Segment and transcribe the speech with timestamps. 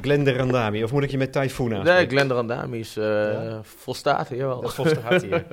[0.00, 0.84] Glenn de Randami.
[0.84, 1.84] Of moet ik je met Typhoon aan?
[1.84, 4.60] Nee, Glenn de Randami is uh, volstaat hier wel.
[4.60, 5.46] Dat volstaat hier.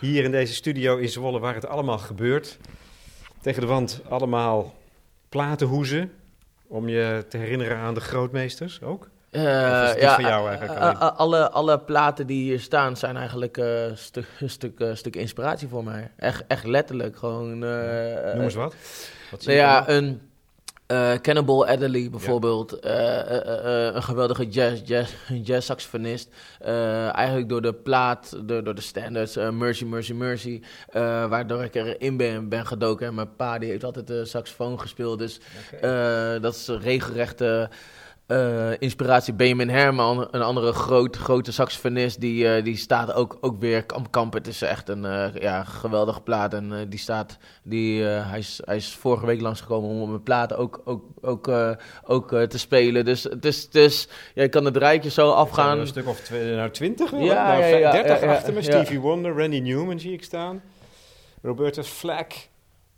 [0.00, 2.58] Hier in deze studio in Zwolle waar het allemaal gebeurt.
[3.40, 4.74] Tegen de wand allemaal
[5.28, 6.12] platenhoezen.
[6.66, 9.08] Om je te herinneren aan de grootmeesters ook.
[9.30, 9.42] Uh,
[10.00, 10.98] ja, van jou eigenlijk?
[10.98, 16.10] alle, alle platen die hier staan zijn eigenlijk een stuk, stuk, stuk inspiratie voor mij.
[16.16, 17.16] Echt, echt letterlijk.
[17.16, 18.74] Gewoon, Noem eens wat.
[19.30, 20.20] nou ja, een
[20.92, 25.12] uh, Cannibal Adderley bijvoorbeeld, uh, uh, een geweldige jazz, jazz,
[25.48, 26.28] jazz saxofonist.
[27.12, 30.62] eigenlijk door de plaat, door, door de standards, Mercy, Mercy, Mercy.
[31.28, 33.06] waardoor ik erin ben, ben gedoken.
[33.06, 35.18] En mijn pa die heeft altijd de saxofoon gespeeld.
[35.18, 35.40] Dus
[35.74, 36.40] okay.
[36.40, 37.70] dat is regelrechte
[38.26, 43.60] uh, inspiratie Benjamin Herman, een andere groot, grote saxofonist, die, uh, die staat ook, ook
[43.60, 44.32] weer Kamp Kamp.
[44.32, 46.54] Het is echt een uh, ja, geweldige plaat.
[46.54, 50.58] En die staat, die, hij, is, hij is vorige week langsgekomen om op mijn platen
[50.58, 51.50] ook, ook, ook,
[52.04, 53.04] ook te spelen.
[53.04, 55.78] Dus het is, het is ja, je kan het rijtje zo afgaan.
[55.78, 58.62] Een stuk of tw nou, 20, ja, nou, ja, ja, 30 ja, achter me.
[58.62, 60.62] Stevie Wonder, Randy Newman zie ik staan.
[61.42, 62.32] Robertus Flack.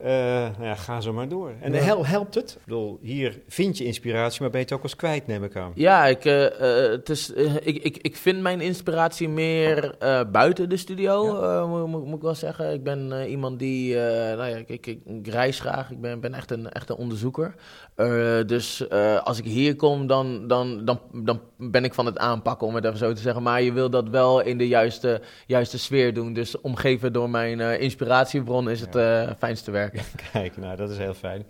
[0.02, 1.52] Uh, nou ja, ga zo maar door.
[1.60, 2.50] En hel, helpt het?
[2.50, 5.56] Ik bedoel, hier vind je inspiratie, maar ben je het ook als kwijt, neem ik
[5.56, 5.72] aan.
[5.74, 6.46] Ja, ik, uh,
[6.90, 9.94] het is, ik, ik, ik vind mijn inspiratie meer
[10.32, 11.66] buiten de studio, ja.
[11.66, 12.72] moet, moet, ik wel zeggen.
[12.72, 15.90] Ik ben iemand die, nou ja, ik, ik, ik, reis graag.
[15.90, 17.54] Ik ben, ben echt, een, echt een onderzoeker.
[18.46, 18.90] Dus
[19.22, 22.84] als ik hier kom, dan, dan, dan, dan ben ik van het aanpakken, om het
[22.84, 23.42] even zo te zeggen.
[23.42, 26.32] Maar je wil dat wel in de juiste, juiste sfeer doen.
[26.32, 28.96] Dus omgeven door mijn inspiratiebron is het
[29.38, 30.02] fijnste werk.
[30.32, 31.46] Kijk, nou, dat is heel fijn.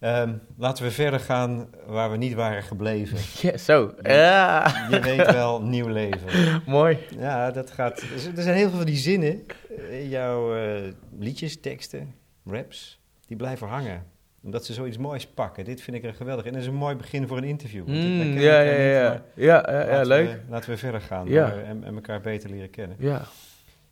[0.00, 3.18] Um, laten we verder gaan waar we niet waren gebleven.
[3.50, 3.94] Ja, zo.
[4.02, 4.86] Ja.
[4.90, 6.62] Je weet wel, nieuw leven.
[6.66, 6.98] Mooi.
[7.18, 8.00] Ja, dat gaat...
[8.36, 9.42] Er zijn heel veel van die zinnen
[9.90, 10.54] in jouw
[11.18, 12.14] liedjes, teksten,
[12.44, 14.04] raps, die blijven hangen
[14.42, 15.64] omdat ze zoiets moois pakken.
[15.64, 16.44] Dit vind ik er geweldig.
[16.44, 17.86] En dat is een mooi begin voor een interview.
[17.86, 19.22] Mm, ja, ja, ja.
[19.34, 20.28] ja, ja, ja, leuk.
[20.28, 21.52] We, laten we verder gaan ja.
[21.52, 22.96] en, en, elkaar beter leren kennen.
[23.00, 23.22] Ja.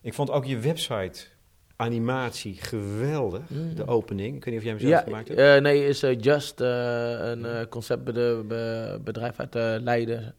[0.00, 1.24] Ik vond ook je website
[1.76, 3.40] animatie geweldig.
[3.48, 3.74] Mm.
[3.74, 4.36] De opening.
[4.36, 5.40] Ik weet niet of jij hem zelf ja, gemaakt hebt.
[5.40, 6.68] Uh, nee, is uh, Just uh,
[7.20, 10.34] een conceptbedrijf uit Leiden.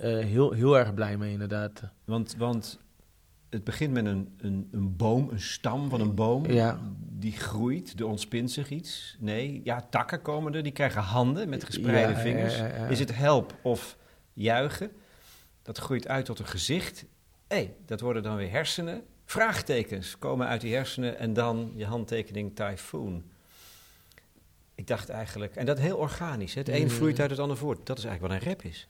[0.00, 1.82] heel, heel erg blij mee, inderdaad.
[2.04, 2.78] Want, want
[3.54, 6.50] het begint met een, een, een boom, een stam van een boom.
[6.50, 6.78] Ja.
[7.24, 9.16] Die groeit, er ontspint zich iets.
[9.18, 12.60] Nee, ja, takken komen er, die krijgen handen met gespreide vingers.
[12.88, 13.96] Is het help of
[14.32, 14.90] juichen?
[15.62, 17.04] Dat groeit uit tot een gezicht.
[17.46, 21.86] Hé, hey, dat worden dan weer hersenen vraagtekens komen uit die hersenen en dan je
[21.86, 23.24] handtekening typhoon.
[24.74, 26.54] Ik dacht eigenlijk, en dat heel organisch.
[26.54, 26.90] Het een mm.
[26.90, 27.86] vloeit uit het ander voort.
[27.86, 28.88] Dat is eigenlijk wat een rap is.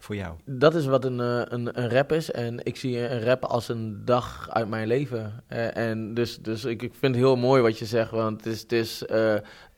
[0.00, 0.36] Voor jou.
[0.44, 2.30] Dat is wat een, eh, een, een rap is.
[2.30, 5.44] En ik zie een rap als een dag uit mijn leven.
[5.48, 8.10] Uh, en dus, dus ik, ik vind het heel mooi wat je zegt.
[8.10, 9.04] Want het is, het is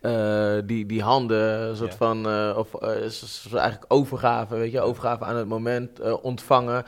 [0.02, 2.88] uh, uh, die, die handen, een soort van, uh, of uh,
[3.52, 6.84] eigenlijk overgave, weet je, overgave aan het moment, ontvangen.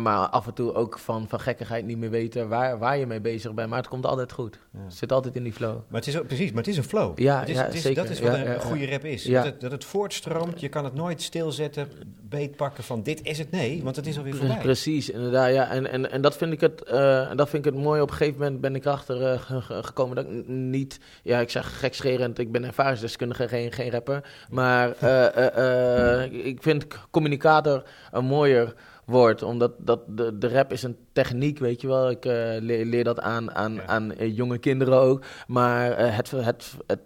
[0.00, 3.20] maar af en toe ook van, van gekkigheid niet meer weten waar, waar je mee
[3.20, 3.68] bezig bent.
[3.68, 4.58] Maar het komt altijd goed.
[4.72, 4.78] Ja.
[4.84, 5.74] Het zit altijd in die flow.
[5.88, 7.18] Maar het is ook, precies, maar het is een flow.
[7.18, 8.02] Ja, het is, ja het is, zeker.
[8.02, 9.24] Dat is wat een goede rap is.
[9.24, 11.88] Dat het, dat, het, voortstroomt, je kan het nooit stilzetten,
[12.28, 13.50] beetpakken van dit is het.
[13.50, 14.58] Nee, want het is alweer voorbij.
[14.58, 15.52] Precies, inderdaad.
[15.52, 15.70] Ja.
[15.70, 16.78] En, en, en dat vind ik het,
[17.36, 18.00] dat vind ik het mooi.
[18.00, 21.78] Op een gegeven moment ben ik erachter gekomen dat ik niet, ja, ik zeg
[22.38, 24.24] ik ben ervaringsdeskundige, geen, geen rapper.
[24.50, 25.26] Maar uh,
[25.58, 28.74] uh, ik vind communicator een mooier
[29.04, 32.10] woord, omdat dat de, de rap is een techniek, weet je wel.
[32.10, 35.24] Ik leer, leer, dat aan, aan, aan jonge kinderen ook.
[35.46, 37.00] Maar het, het, het,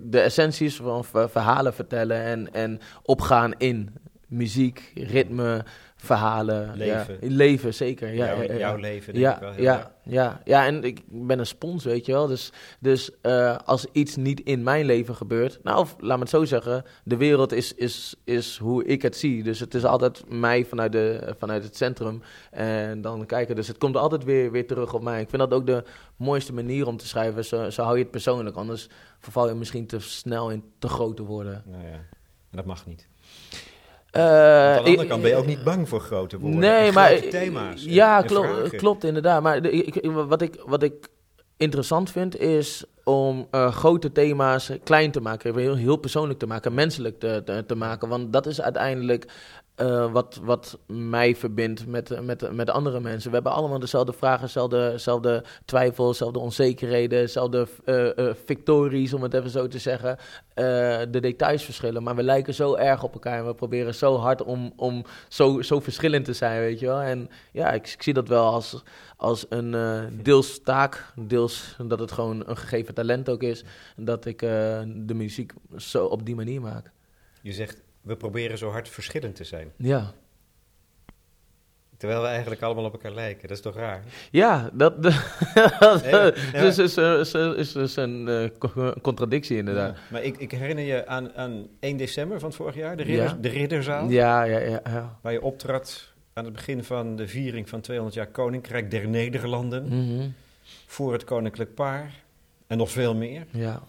[0.00, 3.90] de essentie is van verhalen vertellen en, en opgaan in
[4.28, 5.64] muziek, ritme,
[6.04, 6.76] verhalen.
[6.76, 7.16] Leven.
[7.20, 8.14] Ja, leven, zeker.
[8.14, 11.46] Ja, jouw, jouw leven, denk ja, ik wel ja, ja, ja, en ik ben een
[11.46, 12.26] spons, weet je wel.
[12.26, 15.58] Dus, dus uh, als iets niet in mijn leven gebeurt...
[15.62, 16.84] Nou, of laat me het zo zeggen.
[17.04, 19.42] De wereld is, is, is hoe ik het zie.
[19.42, 22.22] Dus het is altijd mij vanuit, de, vanuit het centrum.
[22.50, 23.56] En dan kijken.
[23.56, 25.20] Dus het komt altijd weer, weer terug op mij.
[25.20, 25.84] Ik vind dat ook de
[26.16, 27.44] mooiste manier om te schrijven.
[27.44, 28.56] Zo, zo hou je het persoonlijk.
[28.56, 28.88] Anders
[29.18, 31.62] verval je misschien te snel in te grote woorden.
[31.66, 32.06] Nou ja, en
[32.50, 33.08] dat mag niet.
[34.14, 36.58] Aan de andere kant ben je ook niet bang voor grote woorden.
[36.60, 37.84] Nee, maar thema's.
[37.84, 39.42] Ja, klopt, klopt inderdaad.
[39.42, 41.08] Maar de, ik, wat, ik, wat ik
[41.56, 46.74] interessant vind is om uh, grote thema's klein te maken, heel, heel persoonlijk te maken,
[46.74, 48.08] menselijk te, te, te, maken.
[48.08, 49.26] Want dat is uiteindelijk
[49.76, 53.28] uh, wat, wat mij verbindt met, met, met andere mensen.
[53.28, 59.50] We hebben allemaal dezelfde vragen, dezelfde, twijfels, dezelfde onzekerheden, dezelfde uh, victories, om het even
[59.50, 60.18] zo te zeggen.
[61.10, 64.42] de details verschillen, maar we lijken zo erg op elkaar en we proberen zo hard
[64.42, 67.00] om, om zo, zo verschillend te zijn, weet je wel.
[67.00, 68.82] En ja, ik, ik zie dat wel als,
[69.16, 69.76] als een
[70.22, 73.64] deels taak, deels dat het gewoon een gegeven talent ook is,
[73.96, 76.90] dat ik de muziek zo op die manier maak.
[77.42, 79.72] Je zegt we proberen zo hard verschillend te zijn.
[79.76, 80.12] Ja.
[81.96, 83.48] Terwijl we eigenlijk allemaal op elkaar lijken.
[83.48, 84.02] Dat is toch raar?
[84.30, 85.14] Ja, dat, dat
[86.04, 88.26] ja, is, is, is, is, is een
[88.76, 89.96] uh, contradictie inderdaad.
[90.10, 93.48] maar ik, ik, herinner je aan, aan 1 december van vorig jaar, de, ridder, de
[93.48, 94.08] Ridderzaal.
[94.08, 98.16] Ja, ja, ja, ja, Waar je optrad aan het begin van de viering van 200
[98.16, 99.84] jaar Koninkrijk der Nederlanden.
[99.84, 100.28] Mhm.
[100.86, 102.22] Voor het Koninklijk Paar.
[102.66, 103.46] En nog veel meer.
[103.50, 103.82] Ja.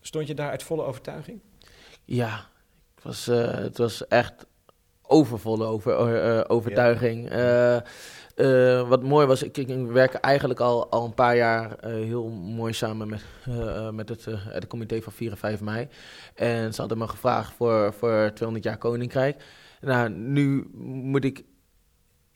[0.00, 1.40] Stond je daar uit volle overtuiging?
[2.04, 2.46] Ja,
[3.00, 4.46] het was, uh, het was echt
[5.02, 7.30] overvolle over, uh, overtuiging.
[7.30, 7.84] Ja.
[8.36, 12.72] Uh, wat mooi was, ik, ik werk eigenlijk al, al een paar jaar heel mooi
[12.72, 13.22] samen met,
[13.94, 15.88] met het, het comité van 4 en 5 mei.
[16.34, 19.42] En ze hadden me gevraagd voor, voor 200 jaar Koninkrijk.
[19.80, 21.44] Nou, nu moet ik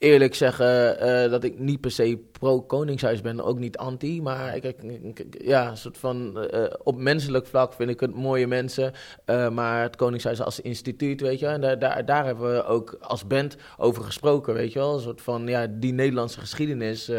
[0.05, 4.21] eerlijk zeggen uh, dat ik niet per se pro-Koningshuis ben, ook niet anti.
[4.21, 8.91] Maar ik, ik, ja, soort van uh, op menselijk vlak vind ik het mooie mensen.
[9.25, 12.97] Uh, maar het Koningshuis als instituut, weet je, en daar, daar, daar hebben we ook
[13.01, 14.93] als band over gesproken, weet je wel.
[14.93, 17.11] Een soort van ja, die Nederlandse geschiedenis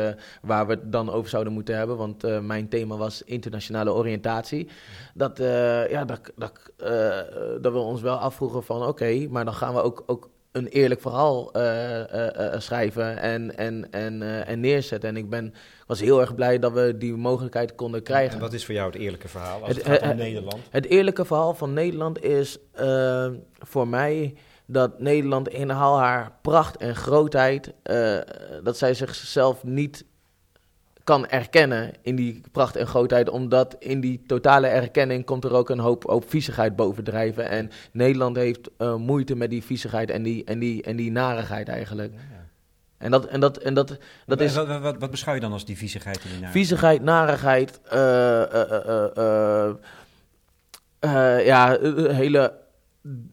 [0.42, 1.96] waar we het dan over zouden moeten hebben.
[1.96, 4.68] Want mijn thema was internationale oriëntatie.
[5.14, 5.38] Dat,
[5.90, 6.52] ja, dat, dat,
[7.60, 11.00] dat we ons wel afvroegen van oké, maar dan gaan we ook, ook een eerlijk
[11.00, 15.08] verhaal uh, uh, schrijven en, en, en, en neerzetten.
[15.08, 15.54] En ik ben,
[15.86, 18.34] was heel erg blij dat we die mogelijkheid konden krijgen.
[18.34, 20.62] En wat is voor jou het eerlijke verhaal als het, het gaat om Nederland?
[20.70, 22.58] Het eerlijke verhaal van Nederland is
[23.58, 24.34] voor mij
[24.66, 27.72] dat Nederland in al haar pracht en grootheid,
[28.62, 30.04] dat zij zichzelf niet
[31.06, 33.28] kan erkennen in die pracht en grootheid.
[33.28, 37.48] Omdat in die totale erkenning komt er ook een hoop, hoop viezigheid bovendrijven.
[37.48, 41.68] En Nederland heeft uh, moeite met die viezigheid en die, en die, en die narigheid
[41.68, 42.12] eigenlijk.
[42.12, 42.44] Ja, ja.
[42.98, 44.54] En dat, en dat, en dat, dat is...
[44.54, 46.52] Wat, wat, wat, beschouw je dan als die viezigheid en die narigheid?
[46.52, 48.42] Viezigheid, narigheid, uh,
[51.04, 51.78] uh, ja,
[52.12, 52.52] hele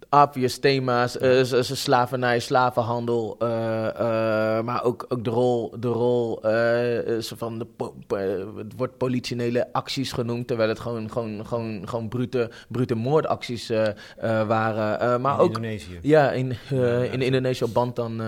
[0.10, 6.40] obvious thema's, uh, slavernij, slavenhandel, uh, uh, maar ook, ook de rol, de rol
[7.20, 7.68] van de
[8.58, 13.72] het wordt politionele acties genoemd, terwijl het gewoon, gewoon, gewoon, gewoon brute, brute moordacties
[14.48, 15.22] waren.
[15.22, 16.00] maar in ook, Indonesië.
[16.02, 16.56] Ja, in,
[17.12, 18.22] in Indonesië op Bantan.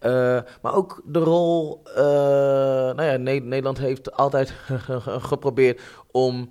[0.00, 0.44] Ja.
[0.62, 1.80] maar ook de rol,
[2.94, 4.54] nou ja, Nederland heeft altijd
[5.30, 6.48] geprobeerd om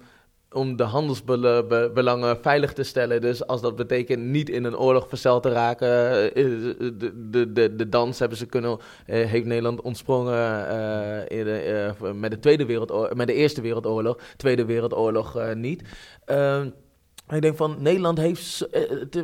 [0.54, 3.22] om de handelsbelangen veilig te stellen.
[3.22, 6.44] Dus als dat betekent niet in een oorlog verzeld te raken, eh,
[7.00, 10.68] de, de, de, dans hebben ze kunnen, eh, heeft Nederland ontsprongen
[11.30, 15.82] uh, in met, de Tweede Wereldoorlog, met de Eerste Wereldoorlog, Tweede Wereldoorlog niet.
[17.30, 18.68] Ik denk van Nederland heeft.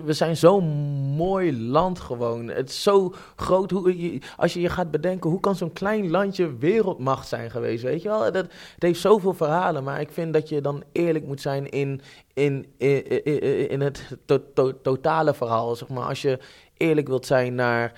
[0.05, 0.65] We zijn zo'n
[1.15, 2.47] mooi land gewoon.
[2.47, 3.71] Het is zo groot.
[3.71, 7.83] Hoe, als je je gaat bedenken, hoe kan zo'n klein landje wereldmacht zijn geweest?
[7.83, 8.19] Weet je wel?
[8.19, 9.83] Dat, het heeft zoveel verhalen.
[9.83, 12.01] Maar ik vind dat je dan eerlijk moet zijn in,
[12.33, 15.75] in, in, in, het to, to, totale verhaal.
[15.75, 16.07] Zeg maar.
[16.07, 16.39] Als je
[16.77, 17.93] eerlijk wilt zijn naar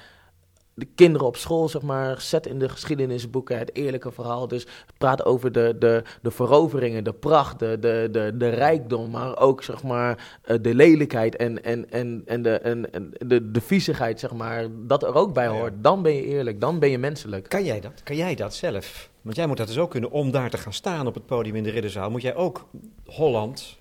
[0.81, 4.47] de kinderen op school, zeg maar, zet in de geschiedenisboeken het eerlijke verhaal.
[4.47, 9.37] Dus praat over de, de, de veroveringen, de pracht, de, de, de, de rijkdom, maar
[9.37, 13.61] ook, zeg maar, eh, de lelijkheid en, en, en, en, de, en, en de, de
[13.61, 15.73] viezigheid, zeg maar, dat er ook bij hoort.
[15.77, 17.49] Dan ben je eerlijk, dan ben je menselijk.
[17.49, 18.03] Kan jij dat?
[18.03, 19.09] Kan jij dat zelf?
[19.21, 21.55] Want jij moet dat dus ook kunnen, om daar te gaan staan op het podium
[21.55, 22.67] in de Ridderzaal, moet jij ook
[23.05, 23.79] Holland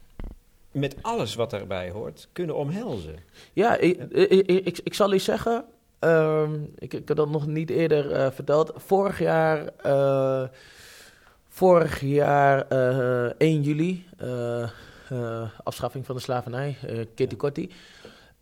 [0.73, 3.17] met alles wat daarbij hoort kunnen omhelzen.
[3.53, 5.65] Ja, ik, ik, ik, ik zal u zeggen,
[6.01, 8.73] Um, ik, ik heb dat nog niet eerder uh, verteld.
[8.77, 10.49] Vorig jaar, uh,
[11.49, 14.07] vorig jaar uh, 1 juli,
[15.63, 16.77] afschaffing van de slavernij,
[17.15, 17.71] Kitty Kotti,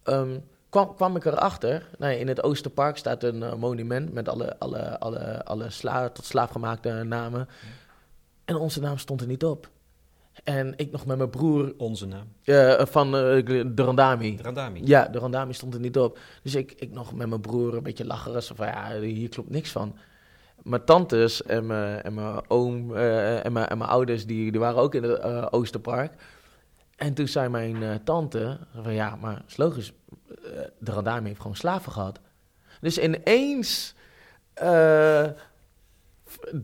[0.05, 1.89] um, kwam, kwam ik erachter.
[1.99, 7.03] Nou, in het Oosterpark staat een monument met alle, alle, alle, alle sla tot slaafgemaakte
[7.03, 7.49] namen.
[8.45, 9.69] En onze naam stond er niet op.
[10.45, 11.75] En ik nog met mijn broer...
[11.77, 12.33] Onze naam?
[12.45, 14.37] Uh, van uh, de Randami.
[14.37, 14.81] De Randami?
[14.85, 16.19] Ja, de Randami stond er niet op.
[16.43, 18.43] Dus ik, ik nog met mijn broer een beetje lachen.
[18.43, 19.97] Zo van, ja, hier klopt niks van.
[20.63, 24.61] Mijn tantes en mijn, en mijn oom uh, en, mijn, en mijn ouders, die, die
[24.61, 26.13] waren ook in het Oosterpark.
[26.97, 29.93] En toen zei mijn tante van, ja, maar is logisch.
[30.79, 32.21] de Randami heeft gewoon slaven gehad.
[32.81, 33.95] Dus ineens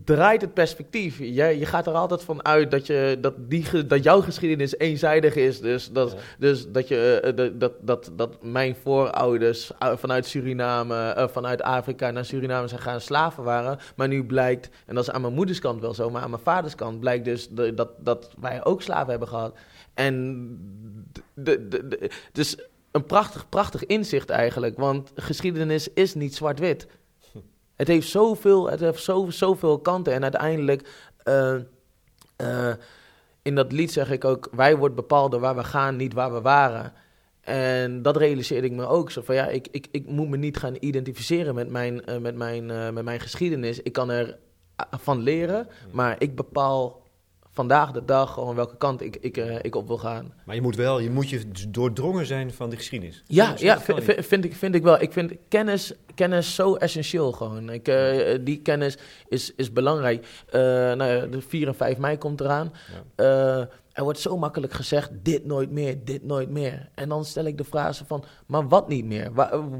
[0.03, 1.19] draait het perspectief.
[1.19, 5.35] Je, je gaat er altijd van uit dat, je, dat, die, dat jouw geschiedenis eenzijdig
[5.35, 5.59] is.
[5.59, 12.11] Dus dat, dus dat, je, uh, dat, dat, dat mijn voorouders vanuit Suriname, vanuit Afrika
[12.11, 13.79] naar Suriname zijn gaan slaven waren.
[13.95, 16.41] Maar nu blijkt, en dat is aan mijn moeders kant wel zo, maar aan mijn
[16.41, 19.57] vaders kant blijkt dus dat, dat wij ook slaven hebben gehad.
[19.93, 20.45] En
[21.33, 22.57] de, de, de, dus
[22.91, 24.77] een prachtig, prachtig inzicht eigenlijk.
[24.77, 26.87] Want geschiedenis is niet zwart-wit.
[27.75, 30.13] Het heeft zoveel, het heeft zo, zoveel kanten.
[30.13, 30.89] En uiteindelijk,
[31.23, 31.55] uh,
[32.41, 32.73] uh,
[33.41, 36.33] in dat lied zeg ik ook, wij wordt bepaald door waar we gaan, niet waar
[36.33, 36.93] we waren.
[37.41, 39.11] En dat realiseerde ik me ook.
[39.11, 42.65] Zo van ja, ik, ik, ik moet me niet gaan identificeren met mijn, met, mijn,
[42.93, 43.81] met mijn geschiedenis.
[43.81, 44.37] Ik kan er
[44.91, 47.04] van leren, maar ik bepaal
[47.55, 50.33] vandaag de dag gewoon welke kant ik, ik, uh, ik op wil gaan.
[50.45, 53.23] Maar je moet wel, je moet je doordrongen zijn van de geschiedenis.
[53.25, 55.01] Ja, ja vind, ik, vind ik wel.
[55.01, 57.69] Ik vind kennis, kennis zo essentieel gewoon.
[57.69, 58.97] Ik, uh, die kennis
[59.27, 60.27] is, is belangrijk.
[60.47, 60.61] Uh,
[60.93, 62.73] nou de 4 en 5 mei komt eraan.
[63.15, 63.69] Ja.
[63.95, 66.89] Er wordt zo makkelijk gezegd, dit nooit meer, dit nooit meer.
[66.93, 69.31] En dan stel ik de vraag van, maar wat niet meer?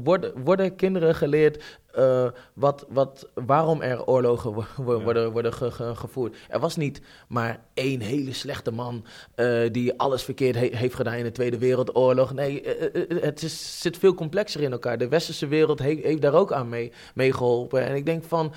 [0.02, 5.52] worden, worden kinderen geleerd uh, wat, wat, waarom er oorlogen worden, worden
[5.96, 6.36] gevoerd?
[6.48, 9.04] Er was niet maar één hele slechte man
[9.36, 12.34] uh, die alles verkeerd heeft gedaan in de Tweede Wereldoorlog.
[12.34, 14.98] Nee, uh, het is, zit veel complexer in elkaar.
[14.98, 17.86] De westerse wereld heeft, heeft daar ook aan mee, mee geholpen.
[17.86, 18.52] En ik denk van...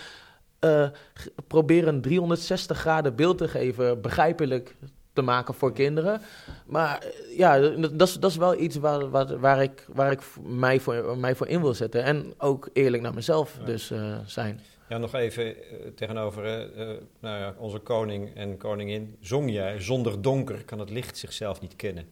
[0.65, 0.87] Uh,
[1.47, 4.75] probeer een 360 graden beeld te geven, begrijpelijk
[5.19, 6.21] te maken voor kinderen.
[6.65, 10.21] Maar eh, ja, dat is, dat is wel iets waar, waar, waar ik, waar ik
[10.41, 12.03] mij, voor, mij voor in wil zetten.
[12.03, 14.59] En ook eerlijk naar mezelf dus uh, zijn.
[14.89, 15.55] Ja, nog even uh,
[15.95, 16.45] tegenover
[16.77, 16.87] uh,
[17.19, 19.17] nou ja, onze koning en koningin.
[19.19, 22.05] Zong jij, zonder donker kan het licht zichzelf niet kennen.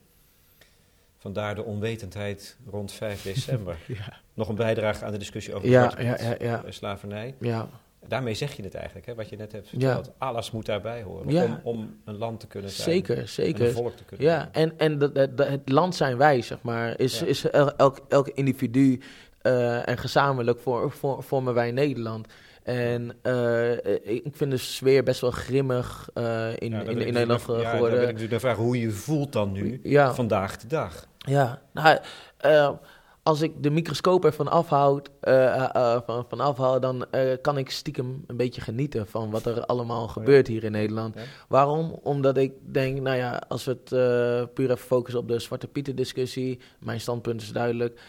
[1.18, 3.78] Vandaar de onwetendheid rond 5 december.
[3.88, 4.20] ja.
[4.34, 5.94] Nog een bijdrage aan de discussie over ja,
[6.40, 6.64] ja.
[6.70, 7.36] slavernij.
[7.40, 7.70] Ja
[8.08, 10.12] daarmee zeg je het eigenlijk, hè, wat je net hebt verteld.
[10.18, 12.90] Alles moet daarbij horen om, om, een land te kunnen zijn.
[12.90, 13.68] Zeker, zeker.
[13.68, 14.72] een volk te kunnen ja, zijn.
[14.78, 17.00] En, en dat, het land zijn wij, zeg maar.
[17.00, 19.00] Is, is elk, elk individu
[19.42, 22.28] uh, en gezamenlijk voor, voor, vormen wij Nederland.
[22.64, 23.72] En uh,
[24.04, 27.66] ik vind de sfeer best wel grimmig uh, in, in, in, Nederland geworden.
[27.66, 29.82] Ja, dan ben ik natuurlijk de vraag hoe je voelt dan nu,
[30.14, 31.08] vandaag de dag.
[31.18, 31.98] Ja, nou
[33.28, 37.06] als ik de microscoop ervan afhoud, uh, uh, van, van afhoud, dan
[37.42, 41.16] kan ik stiekem een beetje genieten van wat er allemaal gebeurt hier in Nederland.
[41.48, 42.00] Waarom?
[42.04, 43.90] Omdat ik denk, nou ja, als we het
[44.54, 48.02] puur even focussen op de Zwarte Pieten discussie, mijn standpunt is duidelijk.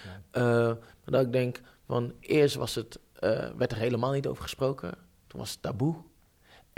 [1.04, 2.98] dat ik denk, van eerst was het,
[3.56, 4.94] werd er helemaal niet over gesproken.
[5.26, 5.94] Toen was het taboe.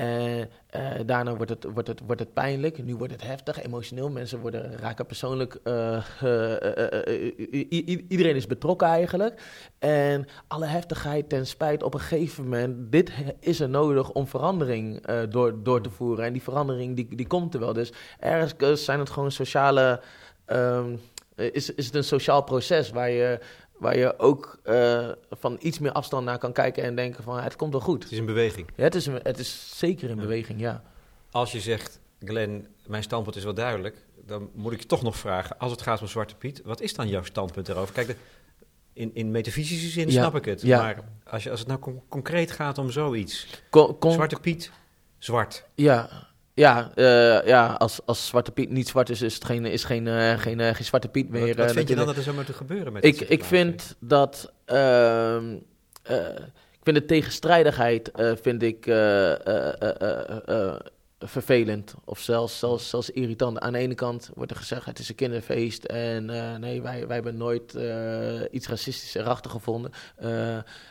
[0.00, 0.44] Uh,
[1.06, 4.10] daarna wordt het, wordt, het, wordt het pijnlijk, nu wordt het heftig, emotioneel.
[4.10, 5.58] Mensen worden, raken persoonlijk.
[5.64, 6.04] Uh,
[8.08, 9.42] iedereen is betrokken eigenlijk.
[9.78, 12.92] En alle heftigheid ten spijt op een gegeven moment.
[12.92, 16.24] Dit is er nodig om verandering door, door te voeren.
[16.24, 17.72] En die verandering die, die komt er wel.
[17.72, 20.00] Dus ergens zijn het gewoon sociale.
[20.46, 21.00] Um,
[21.34, 23.38] is, is het een sociaal proces waar je
[23.80, 27.56] waar je ook uh, van iets meer afstand naar kan kijken en denken van het
[27.56, 28.02] komt wel goed.
[28.02, 28.66] Het is een beweging.
[28.76, 30.82] Ja, het, is een, het is zeker een beweging, ja.
[31.30, 33.96] Als je zegt, Glenn, mijn standpunt is wel duidelijk,
[34.26, 36.94] dan moet ik je toch nog vragen, als het gaat om Zwarte Piet, wat is
[36.94, 37.94] dan jouw standpunt daarover?
[37.94, 38.16] Kijk,
[38.92, 40.80] in, in metafysische zin snap ik het, ja.
[40.80, 43.46] maar als, je, als het nou concreet gaat om zoiets,
[44.00, 44.70] Zwarte Piet,
[45.18, 45.64] zwart.
[45.74, 46.28] Ja,
[46.60, 50.06] ja, uh, ja als, als Zwarte Piet niet zwart is, is het geen, is geen,
[50.06, 51.46] uh, geen, uh, geen Zwarte Piet meer.
[51.46, 54.52] Wat, wat vind je dan dat er zo moet gebeuren met Ik, ik vind dat...
[54.64, 55.54] Ehm,
[56.72, 58.10] ik vind de tegenstrijdigheid
[58.42, 58.84] vind ik,
[61.18, 63.58] vervelend of zelfs, zelfs, zelfs irritant.
[63.58, 66.24] Aan de ene kant wordt er gezegd het is een kinderfeest en
[66.60, 67.78] nee, wij, wij hebben nooit
[68.50, 69.92] iets racistisch erachter gevonden.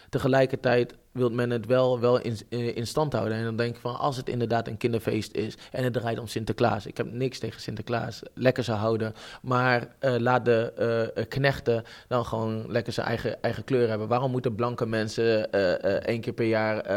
[0.09, 3.37] Tegelijkertijd wil men het wel, wel in, in stand houden.
[3.37, 6.27] En dan denk ik van, als het inderdaad een kinderfeest is en het draait om
[6.27, 6.85] Sinterklaas.
[6.85, 9.13] Ik heb niks tegen Sinterklaas, lekker zou houden.
[9.41, 10.73] Maar uh, laat de
[11.17, 14.07] uh, knechten dan gewoon lekker zijn eigen, eigen kleur hebben.
[14.07, 16.87] Waarom moeten blanke mensen uh, één keer per jaar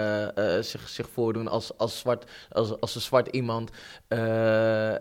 [0.65, 3.71] zich, zich voordoen als, als, zwart, als, als een zwart iemand?
[4.09, 4.99] de,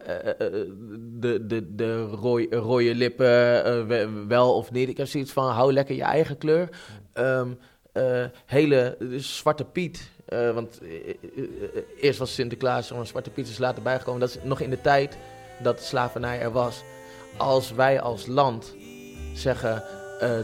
[1.19, 4.89] de, de rode, rode lippen, wel of niet.
[4.89, 6.69] Ik heb zoiets van, hou lekker je eigen kleur.
[7.13, 7.57] Um,
[7.93, 10.09] uh, hele Zwarte Piet.
[10.29, 10.79] Uh, want
[11.97, 14.19] eerst was Sinterklaas, maar Zwarte Piet is later bijgekomen.
[14.19, 15.17] Dat is nog in de tijd
[15.63, 16.83] dat slavernij er was.
[17.37, 18.75] Als wij als land
[19.33, 19.83] zeggen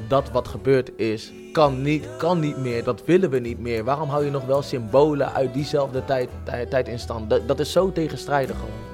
[0.07, 3.83] dat wat gebeurd is, kan niet, kan niet meer, dat willen we niet meer.
[3.83, 7.29] Waarom hou je nog wel symbolen uit diezelfde tijd, tijd, tijd in stand?
[7.29, 8.86] Dat, dat is zo tegenstrijdig gewoon.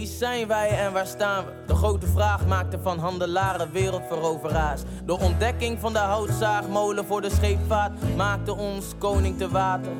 [0.00, 1.50] Wie zijn wij en waar staan we?
[1.66, 4.80] De grote vraag maakte van handelaren wereldveroveraars.
[5.04, 9.92] De ontdekking van de houtzaagmolen voor de scheepvaart maakte ons koning te water.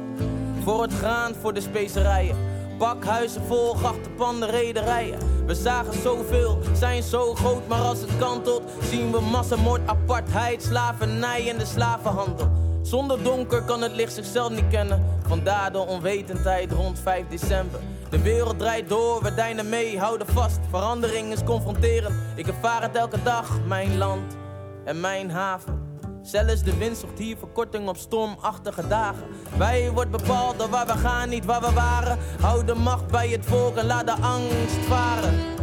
[0.65, 2.37] Voor het graan, voor de specerijen.
[2.79, 5.47] Bakhuizen vol grachtenpanden, rederijen.
[5.47, 11.51] We zagen zoveel, zijn zo groot, maar als het kantelt, zien we massamoord, apartheid, slavernij
[11.51, 12.51] en de slavenhandel.
[12.83, 15.05] Zonder donker kan het licht zichzelf niet kennen.
[15.27, 17.81] Vandaar de onwetendheid rond 5 december.
[18.11, 20.59] De wereld draait door, we deinen mee, houden vast.
[20.71, 22.15] Verandering is confronterend.
[22.37, 24.37] Ik ervaar het elke dag, mijn land
[24.85, 25.89] en mijn haven.
[26.23, 29.25] Zelfs de wind zocht hier verkorting op stormachtige dagen.
[29.59, 32.19] Wij wordt bepaald door waar we gaan, niet waar we waren.
[32.41, 35.60] Hou de macht bij het volk en laat de angst varen.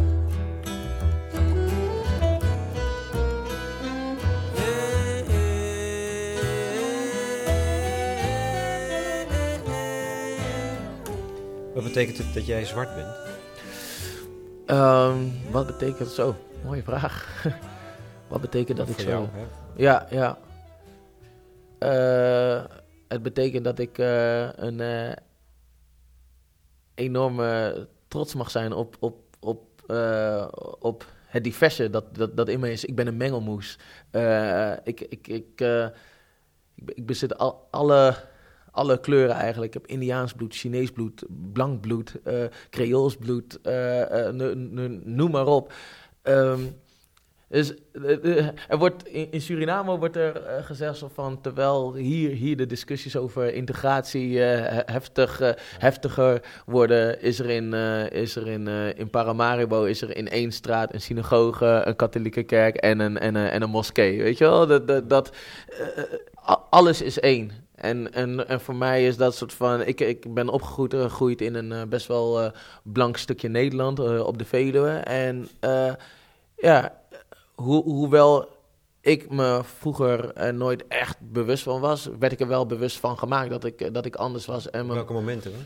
[11.78, 13.16] Wat betekent het dat jij zwart bent?
[14.66, 16.36] Um, wat betekent zo?
[16.64, 17.44] Mooie vraag.
[18.28, 19.08] wat betekent dat ik zo...
[19.08, 19.28] Jou,
[19.76, 20.38] ja, ja.
[21.78, 22.64] Uh,
[23.08, 25.12] het betekent dat ik uh, een uh,
[26.94, 29.92] enorme trots mag zijn op, op, op,
[30.78, 32.84] op het diverse dat, dat, dat in me is.
[32.84, 33.78] Ik ben een mengelmoes.
[34.84, 35.60] ik, ik, ik, ik,
[36.84, 38.14] ik bezit al, alle
[38.78, 39.74] alle kleuren eigenlijk.
[39.74, 44.28] Ik heb Indiaans bloed, Chinees bloed, blank bloed, uh, Creools bloed, uh,
[45.04, 45.72] noem maar op.
[46.22, 46.76] Um,
[47.48, 47.74] dus
[48.68, 54.38] er wordt in, Suriname wordt er gezegd van terwijl hier, hier de discussies over integratie
[54.38, 55.40] heftig,
[55.78, 57.72] heftiger worden, is er in,
[58.12, 62.76] is er in, in Paramaribo is er in één straat een synagoge, een katholieke kerk
[62.76, 64.22] en een, en en een moskee.
[64.22, 64.66] Weet je wel?
[64.66, 65.36] Dat, dat, dat
[66.70, 67.67] alles is één.
[67.80, 69.82] En, en, en voor mij is dat soort van.
[69.82, 72.50] Ik, ik ben opgegroeid in een uh, best wel uh,
[72.82, 74.90] blank stukje Nederland uh, op de Veluwe.
[74.90, 75.48] En
[76.56, 77.00] ja,
[77.54, 78.48] ho hoewel
[79.00, 83.18] ik me vroeger er nooit echt bewust van was, werd ik er wel bewust van
[83.18, 84.70] gemaakt dat ik, dat ik anders was.
[84.70, 85.52] En Welke momenten?
[85.52, 85.58] Hè?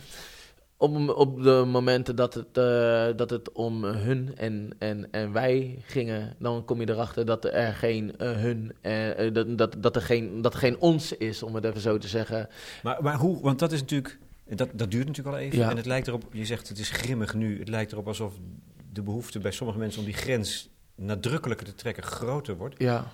[0.83, 5.79] Op, op de momenten dat het, uh, dat het om hun en, en, en wij
[5.83, 10.03] gingen, dan kom je erachter dat er geen uh, hun, uh, dat, dat, dat, er
[10.03, 12.49] geen, dat er geen ons is, om het even zo te zeggen.
[12.83, 15.59] Maar, maar hoe, want dat is natuurlijk, dat, dat duurt natuurlijk al even.
[15.59, 15.71] Ja.
[15.71, 18.35] En het lijkt erop, je zegt het is grimmig nu, het lijkt erop alsof
[18.93, 22.75] de behoefte bij sommige mensen om die grens nadrukkelijker te trekken groter wordt.
[22.79, 23.07] Ja.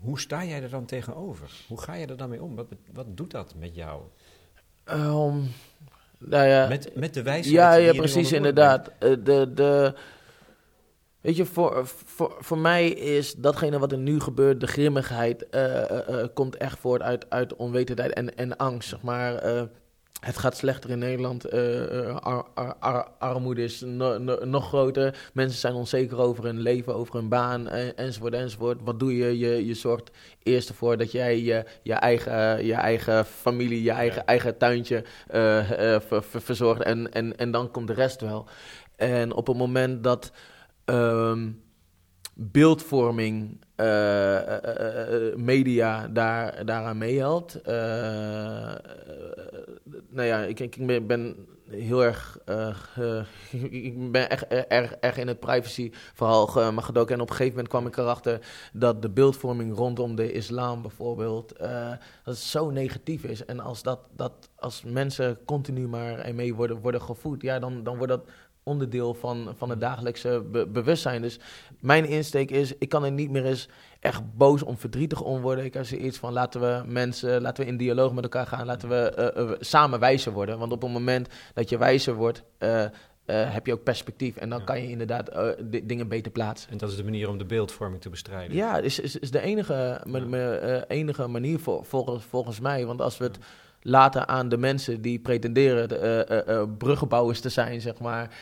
[0.00, 1.50] Hoe sta jij er dan tegenover?
[1.68, 2.54] Hoe ga je er dan mee om?
[2.54, 4.02] Wat, wat doet dat met jou?
[4.92, 5.50] Um,
[6.20, 7.50] nou ja, met, met de wijze.
[7.50, 8.90] Ja, ja precies, inderdaad.
[8.98, 9.94] Eh, de, de,
[11.20, 16.24] weet je, voor, voor, voor mij is datgene wat er nu gebeurt, de grimmigheid, uh,
[16.34, 18.88] komt echt voort uit, uit onwetendheid en, en angst.
[18.88, 19.42] Zeg maar,
[20.20, 21.54] het gaat slechter in Nederland.
[21.54, 22.44] Uh, ar,
[22.78, 25.30] ar, armoede is no, nog groter.
[25.32, 28.78] Mensen zijn onzeker over hun leven, over hun baan, enzovoort, enzovoort.
[28.84, 29.38] Wat doe je?
[29.38, 30.10] Je, je zorgt
[30.42, 35.04] eerst ervoor dat jij je, je, eigen, je eigen familie, je eigen, eigen tuintje
[35.34, 36.82] uh, verzorgt.
[36.82, 38.46] En, en, en dan komt de rest wel.
[38.96, 40.32] En op het moment dat
[40.84, 41.62] um,
[42.42, 44.42] beeldvorming uh,
[45.36, 47.60] media daar, daaraan meehelpt.
[50.08, 51.36] nou ja, ik, ik ben
[51.70, 52.38] heel erg,
[53.70, 57.14] ik ben echt erg, erg in het privacyverhaal maar gedoken.
[57.14, 58.40] En op een gegeven moment kwam ik erachter
[58.72, 61.54] dat de beeldvorming rondom de islam bijvoorbeeld,
[62.24, 63.44] dat zo negatief is.
[63.44, 67.96] En als, dat, dat, als mensen continu maar ermee worden, worden gevoed, ja, dan, dan
[67.96, 68.24] wordt dat
[68.62, 71.22] onderdeel van, van het dagelijkse bewustzijn.
[71.22, 71.38] Dus
[71.80, 73.68] mijn insteek is, ik kan er niet meer eens
[74.00, 75.64] echt boos om, verdrietig om worden.
[75.64, 78.88] Ik heb zoiets van, laten we mensen, laten we in dialoog met elkaar gaan, laten
[78.88, 80.58] we uh, samen wijzer worden.
[80.58, 82.84] Want op het moment dat je wijzer wordt, uh,
[83.26, 84.36] heb je ook perspectief.
[84.36, 86.70] En dan kan je inderdaad dingen beter plaatsen.
[86.70, 88.56] En dat is de manier om de beeldvorming te bestrijden.
[88.56, 90.04] Ja, is, is, is de enige,
[90.88, 92.86] enige manier voor, volgens, volgens mij.
[92.86, 93.38] Want als we het
[93.82, 95.88] laten aan de mensen die pretenderen
[96.78, 98.34] bruggenbouwers te zijn, zeg maar,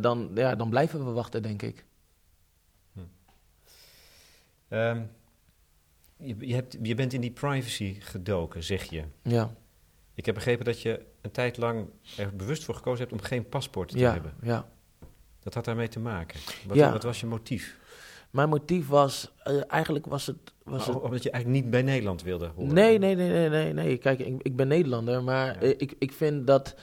[0.00, 1.84] dan, ja, dan blijven we wachten, denk ik.
[4.68, 4.74] Hm.
[4.74, 5.10] Um,
[6.16, 9.04] je, je, hebt, je bent in die privacy gedoken, zeg je.
[9.22, 9.54] Ja.
[10.14, 13.48] Ik heb begrepen dat je een tijd lang er bewust voor gekozen hebt om geen
[13.48, 14.34] paspoort te ja, hebben.
[14.42, 14.68] Ja.
[15.40, 16.40] Dat had daarmee te maken.
[16.66, 16.92] Wat, ja.
[16.92, 17.78] wat was je motief?
[18.30, 20.36] Mijn motief was, uh, eigenlijk was het...
[20.64, 21.00] Was het...
[21.00, 22.74] Omdat je eigenlijk niet bij Nederland wilde horen?
[22.74, 23.72] Nee, nee, nee, nee, nee.
[23.72, 23.96] nee.
[23.96, 25.74] Kijk, ik, ik ben Nederlander, maar ja.
[25.78, 26.74] ik, ik vind dat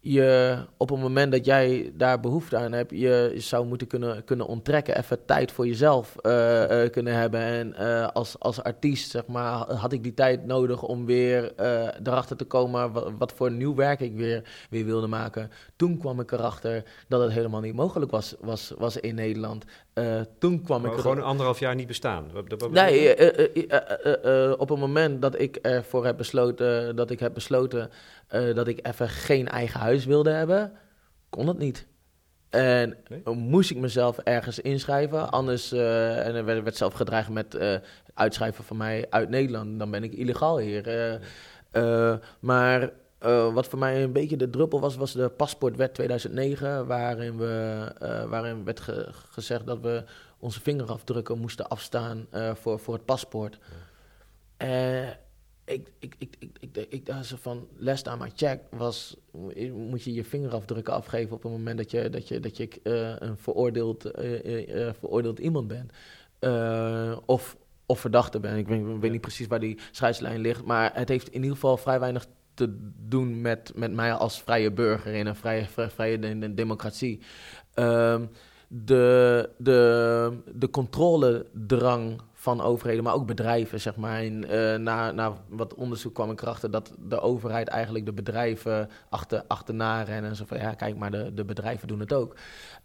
[0.00, 4.46] je op het moment dat jij daar behoefte aan hebt, je zou moeten kunnen, kunnen
[4.46, 7.40] onttrekken, even tijd voor jezelf uh, uh, kunnen hebben.
[7.40, 11.52] En uh, als, als artiest, zeg maar, had ik die tijd nodig om weer
[12.02, 15.50] erachter te komen wat, wat, voor nieuw werk ik weer, weer wilde maken.
[15.76, 19.64] Toen kwam ik erachter dat het helemaal niet mogelijk was, was, was in Nederland.
[20.38, 22.30] toen kwam maar ik gewoon een anderhalf jaar niet bestaan.
[22.70, 23.10] nee,
[24.56, 27.90] op het moment dat ik ervoor heb besloten, dat ik heb besloten
[28.30, 30.72] uh, dat ik even geen eigen huis wilde hebben,
[31.28, 31.86] kon dat niet.
[32.50, 33.36] En nee?
[33.36, 35.30] moest ik mezelf ergens inschrijven.
[35.30, 37.74] Anders, uh, en er werd, werd, zelf gedreigd met uh,
[38.14, 39.78] uitschrijven van mij uit Nederland.
[39.78, 41.20] Dan ben ik illegaal hier.
[42.40, 42.90] maar
[43.52, 46.86] wat voor mij een beetje de druppel was, was de paspoortwet 2009.
[46.86, 47.84] Waarin, we,
[48.28, 50.04] waarin werd ge gezegd dat we
[50.38, 53.58] onze vingerafdrukken moesten afstaan voor, voor het paspoort.
[54.58, 55.18] Ja
[55.68, 59.16] ik, ik, ik, ik, ik, ik dacht zo van, last aan my check was,
[59.72, 63.28] moet je je vingerafdrukken afgeven op het moment dat je, dat je, dat je uh,
[63.28, 65.92] een veroordeeld, uh, uh, veroordeeld iemand bent.
[67.26, 68.58] of, of verdachte bent.
[68.58, 68.68] Ik
[69.00, 72.26] weet, niet precies waar die scheidslijn ligt, maar het heeft in ieder geval vrij weinig
[72.54, 77.20] te doen met, met mij als vrije burger in een vrije, vrije, vrije democratie.
[77.74, 78.26] Ehm,
[78.68, 84.20] de, de, de controledrang van overheden, maar ook bedrijven, zeg maar.
[84.20, 88.88] En, uh, na, na wat onderzoek kwam ik erachter dat de overheid eigenlijk de bedrijven
[89.08, 90.30] achter, achterna rennen.
[90.30, 92.36] En zo van, ja, kijk maar, de, de bedrijven doen het ook.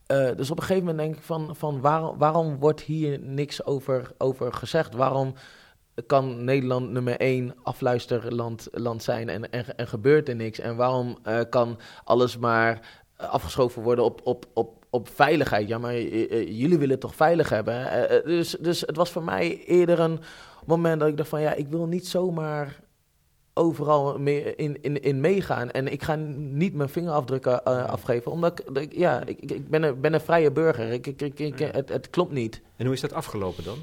[0.08, 3.66] Uh, dus op een gegeven moment denk ik van, van waarom, waarom wordt hier niks
[3.66, 4.94] over, over gezegd?
[4.94, 5.34] Waarom
[6.06, 10.60] kan Nederland nummer één afluisterland land zijn en, en, en gebeurt er niks?
[10.60, 12.80] En waarom uh, kan alles maar
[13.16, 15.68] afgeschoven worden op, op, op op veiligheid.
[15.68, 17.76] Ja, maar eh, eh, jullie willen toch veilig hebben?
[18.12, 20.20] Uh, dus, dus het was voor mij eerder een
[20.66, 21.42] moment dat ik dacht van...
[21.42, 22.80] ja, ik wil niet zomaar
[23.54, 25.72] overal mee, in, in, in meegaan.
[25.72, 30.02] En ik ga niet mijn vingerafdrukken uh, afgeven, omdat ik, ja, ik, ik ben, een,
[30.02, 30.92] ben een vrije burger.
[30.92, 32.62] Ik, ik, ik, het, het klopt niet.
[32.76, 33.78] En hoe is dat afgelopen dan?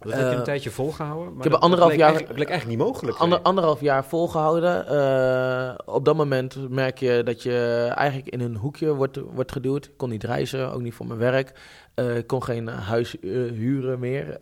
[0.00, 1.34] Dat heb je een eh, tijdje volgehouden.
[1.34, 2.08] Maar ik heb anderhalf jaar.
[2.08, 3.18] Eigenlijk, bleek eigenlijk niet mogelijk.
[3.18, 4.84] Ander, anderhalf jaar volgehouden.
[4.92, 9.84] Uh, op dat moment merk je dat je eigenlijk in een hoekje wordt, wordt geduwd.
[9.84, 11.52] Ik kon niet reizen, ook niet voor mijn werk.
[12.00, 14.36] Uh, ik kon geen huis huren meer.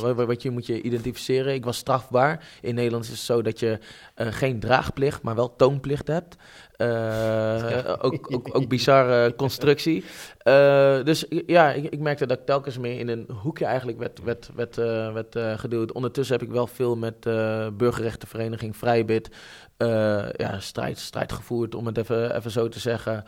[0.00, 1.54] Wat, wat, je moet je identificeren.
[1.54, 2.44] Ik was strafbaar.
[2.60, 3.78] In Nederland is het zo dat je
[4.16, 6.36] geen draagplicht, maar wel toonplicht hebt.
[8.00, 10.04] Ook, ook, ook bizarre constructie.
[11.04, 14.50] Dus ja, ik, ik, merkte dat ik telkens meer in een hoekje eigenlijk werd, werd,
[14.54, 14.76] werd,
[15.12, 15.92] werd geduwd.
[15.92, 17.20] Ondertussen heb ik wel veel met
[17.76, 19.30] burgerrechtenvereniging Vrijbid
[20.36, 23.24] ja, strijd, strijd gevoerd, om het even, even zo te zeggen.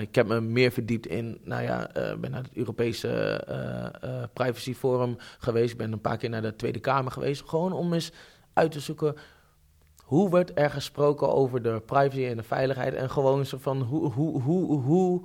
[0.00, 5.76] Ik heb me meer verdiept in, nou ja, ben naar het Europese Privacy Forum geweest.
[5.76, 7.48] Ben een paar keer naar de Tweede Kamer geweest.
[7.48, 8.12] Gewoon om eens
[8.52, 9.16] uit te zoeken
[10.04, 12.94] hoe wordt er gesproken over de privacy en de veiligheid?
[12.94, 15.22] En gewoon zo van hoe, hoe, hoe, hoe,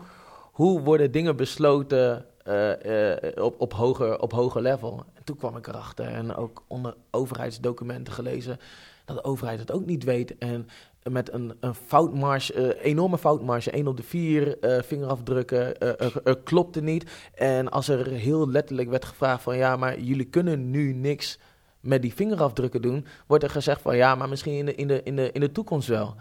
[0.51, 5.03] hoe worden dingen besloten uh, uh, op, op, hoger, op hoger level?
[5.13, 8.59] En toen kwam ik erachter en ook onder overheidsdocumenten gelezen
[9.05, 10.38] dat de overheid het ook niet weet.
[10.38, 10.67] En
[11.03, 16.81] met een, een foutmarge, uh, enorme foutmarge, 1 op de 4 uh, vingerafdrukken, uh, klopte
[16.81, 17.12] niet.
[17.33, 21.39] En als er heel letterlijk werd gevraagd van ja, maar jullie kunnen nu niks
[21.79, 25.03] met die vingerafdrukken doen, wordt er gezegd van ja, maar misschien in de, in de,
[25.03, 26.15] in de, in de toekomst wel.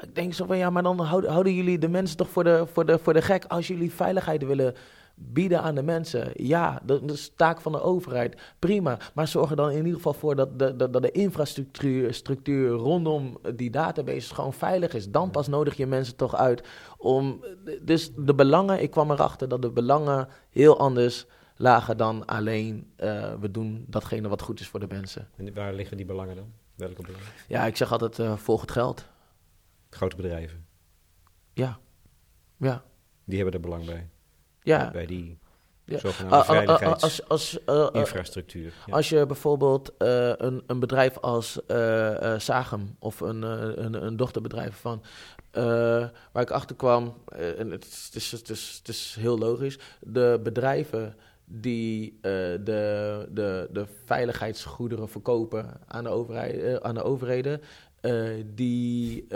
[0.00, 2.66] Ik denk zo van ja, maar dan houden, houden jullie de mensen toch voor de,
[2.72, 4.74] voor, de, voor de gek als jullie veiligheid willen
[5.22, 6.30] bieden aan de mensen.
[6.34, 8.40] Ja, dat, is taak van de overheid.
[8.58, 8.98] Prima.
[9.14, 12.70] Maar zorg er dan in ieder geval voor dat de, dat, dat de infrastructuur structuur
[12.70, 15.10] rondom die database gewoon veilig is.
[15.10, 17.44] Dan pas nodig je mensen toch uit om.
[17.82, 23.34] Dus de belangen, ik kwam erachter dat de belangen heel anders lager dan alleen uh,
[23.40, 25.28] we doen datgene wat goed is voor de mensen.
[25.36, 26.52] En waar liggen die belangen dan?
[26.74, 27.26] Welke belangen?
[27.48, 29.08] Ja, ik zeg altijd, uh, volg het geld.
[29.90, 30.66] Grote bedrijven?
[31.52, 31.78] Ja.
[32.56, 32.84] Ja.
[33.24, 34.08] Die hebben er belang bij?
[34.62, 34.90] Ja.
[34.90, 35.38] Bij die
[35.84, 35.98] ja.
[35.98, 38.66] zogenaamde veiligheidsinfrastructuur.
[38.66, 38.94] Uh, ja.
[38.94, 44.76] Als je bijvoorbeeld uh, een, een bedrijf als uh, Sagem of een, een, een, dochterbedrijf
[44.76, 45.02] van...
[46.32, 47.14] waar ik achter kwam,
[47.58, 51.16] en het is, het, is, het, is, het is heel logisch, de bedrijven
[51.52, 57.60] die uh, de, de, de veiligheidsgoederen verkopen aan de, overheid, uh, aan de overheden,
[58.02, 59.26] uh, die,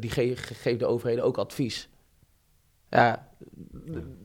[0.00, 1.88] die ge geven de overheden ook advies.
[2.92, 3.28] Ja.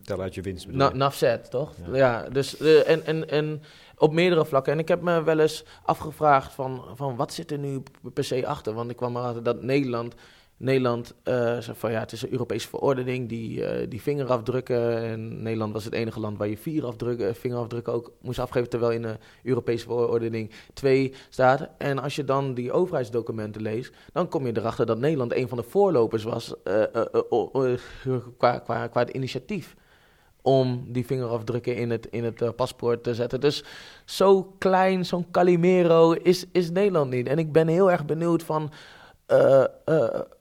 [0.03, 1.73] Tel uit je winst bedoel Nafzet, toch?
[1.91, 3.61] Ja, ja dus en, en, en
[3.97, 4.73] op meerdere vlakken.
[4.73, 8.47] En ik heb me wel eens afgevraagd van, van wat zit er nu per se
[8.47, 8.73] achter?
[8.73, 10.15] Want ik kwam erachter dat Nederland
[10.57, 15.03] Nederland uh, van ja, het is een Europese verordening die, uh, die vingerafdrukken.
[15.03, 18.91] En Nederland was het enige land waar je vier afdrukken, vingerafdrukken ook moest afgeven, terwijl
[18.91, 21.69] in de Europese verordening twee staat.
[21.77, 25.57] En als je dan die overheidsdocumenten leest, dan kom je erachter dat Nederland een van
[25.57, 26.53] de voorlopers was
[28.37, 29.75] qua, qua, qua initiatief
[30.41, 33.39] om die vingerafdrukken in het, in het paspoort te zetten.
[33.39, 33.63] Dus
[34.05, 37.27] zo klein, zo'n Calimero is, is Nederland niet.
[37.27, 38.71] En ik ben heel erg benieuwd van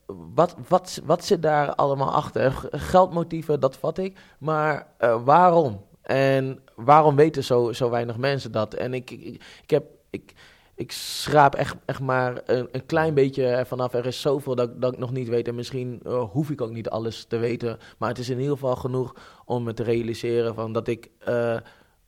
[0.06, 2.68] wat, wat, wat zit daar allemaal achter?
[2.70, 4.18] Geldmotieven, dat vat ik.
[4.38, 5.84] Maar uh, waarom?
[6.02, 8.74] En waarom weten zo, zo weinig mensen dat?
[8.74, 9.84] En ik, ik, ik heb.
[10.10, 10.34] Ik,
[10.74, 13.94] ik schraap echt, echt maar een, een klein beetje vanaf.
[13.94, 15.48] Er is zoveel dat, dat ik nog niet weet.
[15.48, 17.78] En misschien uh, hoef ik ook niet alles te weten.
[17.98, 19.14] Maar het is in ieder geval genoeg
[19.44, 21.56] om me te realiseren van dat ik uh,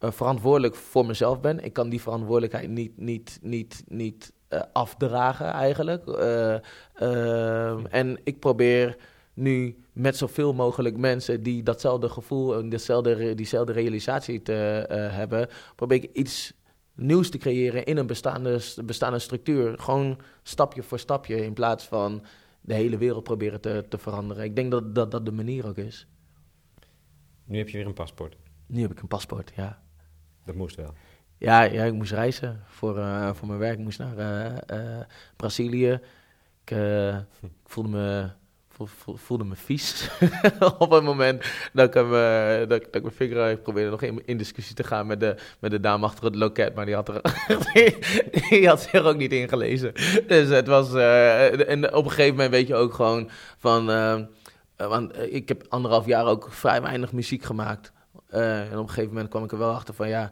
[0.01, 1.65] verantwoordelijk voor mezelf ben.
[1.65, 6.07] Ik kan die verantwoordelijkheid niet, niet, niet, niet uh, afdragen eigenlijk.
[6.07, 6.57] Uh,
[7.03, 8.97] uh, en ik probeer
[9.35, 14.53] nu met zoveel mogelijk mensen die datzelfde gevoel en dezelfde, diezelfde realisatie te
[15.13, 16.53] hebben, probeer ik iets
[16.95, 19.79] nieuws te creëren in een bestaande, bestaande structuur.
[19.79, 22.25] Gewoon stapje voor stapje in plaats van
[22.61, 24.45] de hele wereld proberen te, te veranderen.
[24.45, 26.07] Ik denk dat, dat dat de manier ook is.
[27.45, 28.37] Nu heb je weer een paspoort.
[28.67, 29.83] Nu heb ik een paspoort, ja.
[30.45, 30.95] Dat moest wel.
[31.39, 33.79] Ja, ja, ik moest reizen voor, uh, voor mijn werk.
[33.79, 34.17] Ik moest naar
[34.71, 35.01] uh,
[35.37, 36.01] Brazilië.
[36.65, 36.77] Ik,
[37.67, 38.29] voelde me,
[39.17, 40.11] voelde me vies
[40.79, 42.11] op het moment dat ik, hem,
[42.69, 43.51] dat, ik mijn vinger...
[43.51, 46.35] Ik probeerde nog in, in, discussie te gaan met de, met de dame achter het
[46.35, 47.21] loket, maar die had, er,
[48.51, 49.93] die, had zich ook niet ingelezen.
[50.27, 50.95] Dus het was...
[50.95, 53.87] en op een gegeven moment weet je ook gewoon van...
[54.77, 57.93] want ik heb anderhalf jaar ook vrij weinig muziek gemaakt.
[58.29, 60.31] en op een gegeven moment kwam ik er wel achter van ja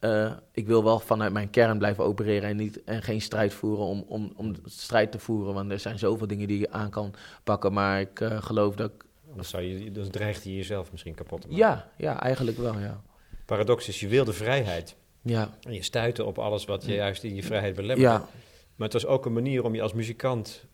[0.00, 3.84] uh, ik wil wel vanuit mijn kern blijven opereren en, niet, en geen strijd voeren
[3.84, 5.54] om, om, om strijd te voeren.
[5.54, 7.72] Want er zijn zoveel dingen die je aan kan pakken.
[7.72, 9.04] Maar ik uh, geloof dat ik.
[9.34, 11.64] Dan, zou je, dan dreigt je jezelf misschien kapot te maken.
[11.64, 13.02] Ja, ja eigenlijk wel, ja.
[13.44, 14.96] Paradox is, je wilde vrijheid.
[15.22, 15.50] Ja.
[15.62, 18.10] En je stuitte op alles wat je juist in je vrijheid belemmerde.
[18.10, 18.28] Ja.
[18.76, 20.64] Maar het was ook een manier om je als muzikant,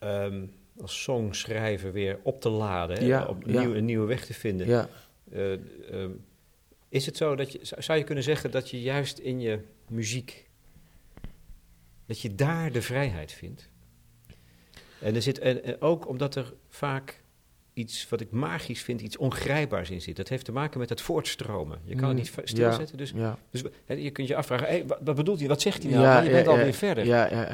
[0.00, 3.04] um, als songschrijver weer op te laden.
[3.04, 4.66] Ja, op nieuw, een nieuwe weg te vinden.
[4.66, 4.88] Ja.
[5.32, 5.50] Uh,
[5.92, 6.24] um,
[6.88, 10.48] is het zo dat je, zou je kunnen zeggen dat je juist in je muziek,
[12.06, 13.68] dat je daar de vrijheid vindt?
[15.00, 17.22] En, er zit, en, ook omdat er vaak
[17.78, 20.16] iets wat ik magisch vind, iets ongrijpbaars in zit.
[20.16, 21.78] Dat heeft te maken met het voortstromen.
[21.84, 22.96] Je kan het mm, niet stilzetten.
[22.96, 23.12] dus,
[23.50, 26.04] dus je kunt je afvragen, hey, wat, bedoelt hij, wat zegt hij nou?
[26.04, 27.04] Ja, je bent alweer verder.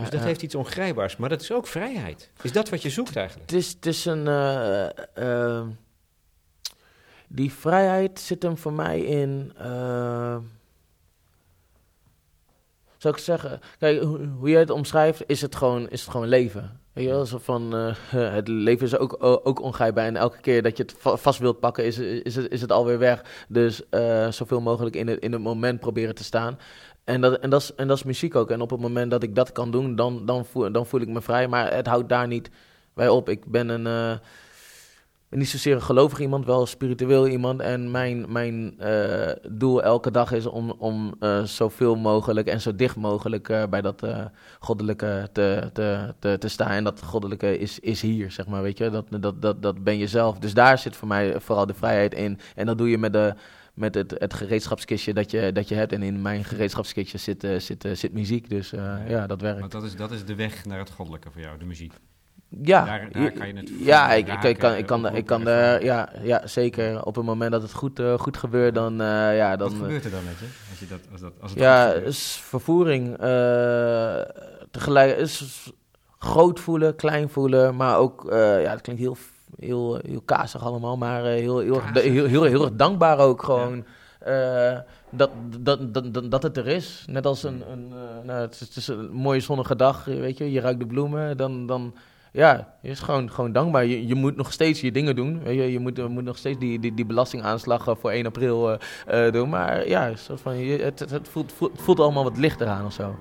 [0.00, 1.16] dus dat heeft iets ongrijpbaars.
[1.16, 2.30] Maar dat is ook vrijheid.
[2.42, 3.50] Is dat wat je zoekt eigenlijk?
[3.50, 4.26] Het is, het is een...
[4.26, 5.66] Uh, uh,
[7.28, 9.52] die vrijheid zit hem voor mij in.
[9.60, 10.36] Uh,
[12.96, 14.02] zou ik zeggen, kijk,
[14.38, 16.80] hoe, je het omschrijft, is het gewoon, is het gewoon leven.
[16.92, 17.94] Weet zo van, uh,
[18.38, 21.84] het leven is ook, ook ongrijpbaar en elke keer dat je het vast wilt pakken,
[21.84, 23.46] is, is, het, is het alweer weg.
[23.48, 26.58] Dus uh, zoveel mogelijk in het, in het moment proberen te staan.
[27.04, 28.50] En dat, en, dat is, en dat is muziek ook.
[28.50, 31.08] En op het moment dat ik dat kan doen, dan, dan, voel, dan voel ik
[31.08, 31.48] me vrij.
[31.48, 32.50] Maar het houdt daar niet
[32.94, 33.28] bij op.
[33.28, 34.20] Ik ben een...
[35.38, 37.60] niet zozeer een gelovig iemand, wel spiritueel iemand.
[37.60, 42.74] En mijn, mijn uh, doel elke dag is om, om uh, zoveel mogelijk en zo
[42.74, 44.06] dicht mogelijk uh, bij dat
[44.58, 46.70] goddelijke te, te, te, te, staan.
[46.70, 48.90] En dat goddelijke is, is hier, zeg maar, weet je.
[48.90, 50.38] Dat, dat, dat, dat ben je zelf.
[50.38, 52.38] Dus daar zit voor mij vooral de vrijheid in.
[52.54, 53.34] En dat doe je met, de,
[53.74, 55.92] met het, het gereedschapskistje dat je, dat je hebt.
[55.92, 58.48] En in mijn gereedschapskistje zit, zit, zit muziek.
[58.48, 58.70] Dus
[59.08, 59.60] ja, dat werkt.
[59.60, 61.92] Want dat is, dat is de weg naar het goddelijke voor jou, de muziek.
[62.62, 65.44] Ja, daar, daar kan je het ja, ik, ik, ik, kan, ik kan, ik kan
[65.44, 67.04] de, ja, ja, zeker.
[67.04, 69.68] Op het moment dat het goed, uh, goed gebeurt, dan, uh, ja, dan...
[69.68, 70.46] Wat gebeurt er dan met je?
[70.70, 73.22] Als, je dat, als, dat, als het ja, is vervoering.
[73.22, 74.20] Uh,
[74.70, 75.72] tegelijk is
[76.18, 79.16] groot voelen, klein voelen, maar ook, ja, het klinkt heel,
[79.58, 83.84] heel, heel kazig allemaal, maar heel, heel, heel, heel, heel, heel, erg dankbaar ook gewoon.
[84.24, 84.84] Ja.
[85.10, 87.04] dat, dat, dat, dat het er is.
[87.06, 87.88] Net als een, een
[88.24, 91.36] nou, het is, het, is, een mooie zonnige dag, weet je, je ruikt de bloemen,
[91.36, 91.66] dan...
[91.66, 91.94] dan
[92.34, 93.86] ja, je is gewoon, gewoon dankbaar.
[93.86, 95.40] Je, moet nog steeds je dingen doen.
[95.44, 98.78] Je, je moet, moet nog steeds die, die, die belastingaanslag eh, voor 1 april
[99.10, 99.48] uh, doen.
[99.48, 103.16] Maar ja, soort van, het, het, voelt, voelt, voelt allemaal wat lichter aan of zo.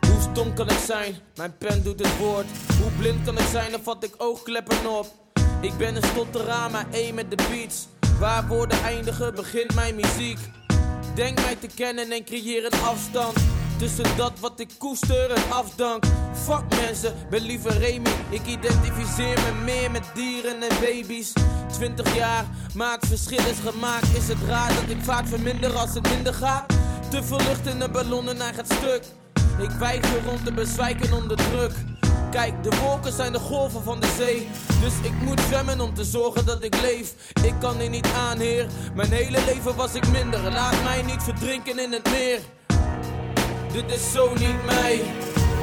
[0.00, 1.14] Hoe stom kan ik zijn?
[1.36, 2.46] Mijn pen doet het woord.
[2.82, 3.70] Hoe blind kan ik zijn?
[3.70, 5.25] Dan vat ik oogkleppen op.
[5.60, 7.86] Ik ben een stotteraar, maar één met de beats.
[8.18, 10.38] Waar woorden eindigen, begint mijn muziek.
[11.14, 13.36] Denk mij te kennen en creëer een afstand.
[13.78, 16.04] Tussen dat wat ik koester en afdank.
[16.34, 18.10] Fuck mensen, ben liever Remy.
[18.28, 21.32] Ik identificeer me meer met dieren en baby's.
[21.72, 24.16] 20 jaar, maar het verschil is gemaakt.
[24.16, 26.66] Is het raar dat ik vaak verminder als het minder gaat?
[27.10, 29.02] Te veel lucht in de ballon hij gaat stuk.
[29.58, 31.72] Ik weiger rond te bezwijken onder druk.
[32.36, 34.48] Kijk, de wolken zijn de golven van de zee.
[34.80, 37.14] Dus ik moet zwemmen om te zorgen dat ik leef.
[37.44, 38.66] Ik kan er niet aan, heer.
[38.94, 40.40] Mijn hele leven was ik minder.
[40.40, 42.40] Laat mij niet verdrinken in het meer.
[43.72, 45.00] Dit is zo niet mij.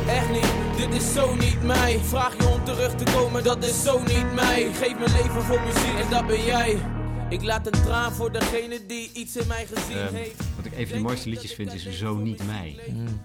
[0.07, 1.99] Echt niet, dit is zo niet mij.
[1.99, 4.71] Vraag je om terug te komen, dat is zo niet mij.
[4.73, 6.81] Geef mijn leven voor muziek en dat ben jij.
[7.29, 10.43] Ik laat een traan voor degene die iets in mij gezien uh, heeft.
[10.55, 12.79] Wat ik een van de mooiste liedjes vind is Zo Niet Mij.
[12.89, 13.21] Mm.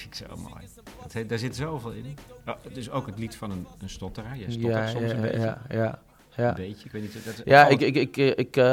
[0.00, 0.64] Vind ik zo mooi.
[1.12, 2.16] Dat daar zit zoveel in.
[2.46, 4.36] Oh, het is ook het lied van een, een stotteraar.
[4.36, 5.38] Je stottert ja, soms ja, een beetje.
[5.38, 5.98] Ja, ja.
[6.36, 6.48] Ja.
[6.48, 7.24] Een beetje, ik weet niet.
[7.24, 8.64] Dat, ja, ik, ik, ik, ik, uh,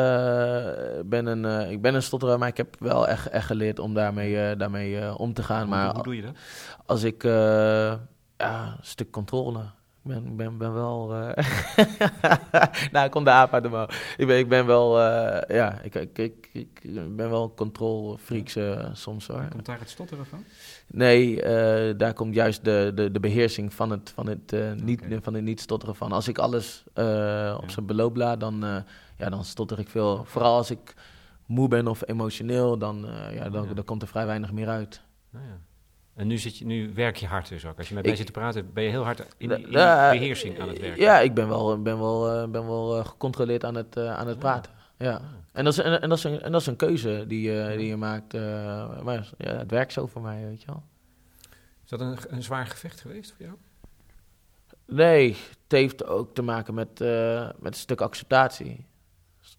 [1.05, 3.93] ben een, uh, ik ben een stotteraar, maar ik heb wel echt, echt geleerd om
[3.93, 5.61] daarmee, uh, daarmee om te gaan.
[5.61, 6.35] Hoe, maar hoe doe je dat?
[6.85, 7.99] Als ik ja,
[8.37, 9.63] een stuk controle
[10.07, 11.13] ben, ben, ben wel.
[11.13, 11.19] Uh,
[12.91, 13.87] nou, ik kom de aap uit de mouw.
[14.17, 14.99] Ik ben, ik ben wel.
[14.99, 16.81] Uh, ja, ik, ik, ik, ik,
[17.15, 19.47] ben wel control freaks uh, soms hoor.
[19.49, 20.43] Komt daar het stotteren van?
[20.87, 21.35] Nee,
[21.95, 25.21] daar komt juist de, de, de beheersing van het, van het, niet, okay.
[25.21, 26.11] van het niet stotteren van.
[26.11, 27.69] Als ik alles op ja.
[27.69, 28.83] zijn beloop laat, dan,
[29.17, 30.25] ja, dan stotter ik veel.
[30.25, 30.93] Vooral als ik
[31.45, 33.73] moe ben of emotioneel, dan, ja, dan, ja.
[33.73, 35.01] dan komt er vrij weinig meer uit.
[35.29, 35.66] Nou ja.
[36.17, 37.77] En nu, zit je, nu werk je hard dus ook.
[37.77, 40.67] Als je met mij zit te praten, ben je heel hard in, in beheersing aan
[40.67, 41.01] het werken.
[41.01, 44.71] Ja, ik ben wel, ben wel, ben wel gecontroleerd aan het, aan het praten.
[44.97, 45.21] Ja.
[45.51, 47.87] En, dat is, en, en, dat is een, en dat is een keuze die, die
[47.87, 48.33] je maakt.
[49.03, 50.83] maar ja, het werkt zo voor mij, weet je wel.
[51.83, 53.57] Is dat een, een zwaar gevecht geweest voor jou?
[54.87, 58.85] Nee, het heeft ook te maken met, uh, met een stuk acceptatie.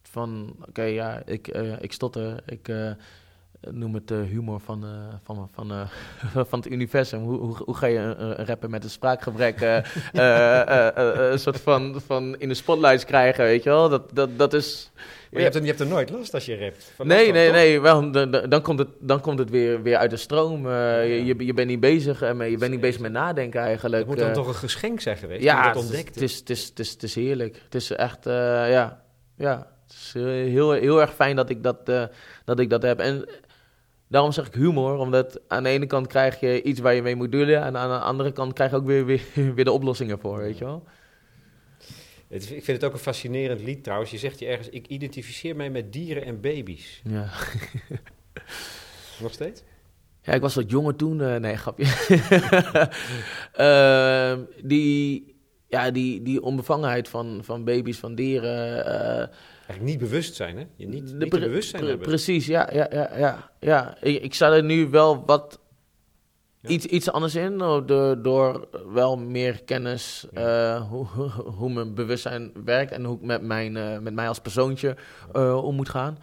[0.03, 2.93] Van, oké, ja, ik, uh, ik stotter, ik uh,
[3.61, 4.85] noem het humor van,
[5.23, 5.89] van, van,
[6.49, 7.21] van het universum.
[7.21, 9.61] Hoe, hoe, hoe ga je een, een rapper met een spraakgebrek
[10.13, 13.89] een soort van, van in de spotlights krijgen, weet je wel?
[13.89, 14.91] Dat, dat, dat is...
[15.31, 16.93] Maar je, hebt er, je hebt er nooit last als je rapt?
[17.05, 17.81] nee, nee, nee.
[17.81, 18.11] Wel,
[18.49, 20.67] dan, komt het, dan komt het weer, weer uit de stroom.
[20.67, 23.99] Uh, je, je, bent niet bezig uh, je bent niet bezig met nadenken eigenlijk.
[23.99, 25.43] Het moet dan uh, toch een geschenk zijn geweest?
[25.43, 27.61] Ja, dat het, het, is, het, is, het, is, het is heerlijk.
[27.65, 29.03] Het is echt, ja,
[29.37, 29.67] ja.
[29.87, 32.11] Het is heel, heel erg fijn dat ik dat,
[32.49, 32.99] dat ik dat heb.
[32.99, 33.29] En
[34.09, 37.17] daarom zeg ik humor, omdat aan de ene kant krijg je iets waar je mee
[37.17, 37.63] moet doelen.
[37.63, 39.23] En aan de andere kant krijg je ook weer, weer,
[39.55, 40.85] weer de oplossingen voor, weet je wel.
[42.29, 44.11] ik vind het ook een fascinerend lied trouwens.
[44.11, 47.01] Je zegt je ergens, ik identificeer mij met dieren en baby's.
[47.05, 47.31] Ja.
[49.23, 49.63] Nog steeds?
[50.23, 51.21] Ja, ik was wat jonger toen.
[51.21, 51.85] Uh, nee, grapje.
[53.59, 55.35] uh, die,
[55.67, 58.87] ja, die, die onbevangenheid van, van baby's, van dieren.
[58.87, 59.37] Uh,
[59.69, 60.65] Eigenlijk niet bewust zijn, hè?
[60.77, 62.07] Je niet, niet pre bewustzijn hebben.
[62.07, 62.69] Precies, ja.
[62.73, 63.97] ja, ja, ja, ja.
[64.01, 65.61] Ik, ik sta er nu wel wat
[66.67, 71.07] Iets, iets anders in, door, door wel meer kennis uh, hoe,
[71.59, 74.97] hoe mijn bewustzijn werkt en hoe ik met, mijn, uh, met mij als persoontje
[75.37, 76.19] uh, om moet gaan.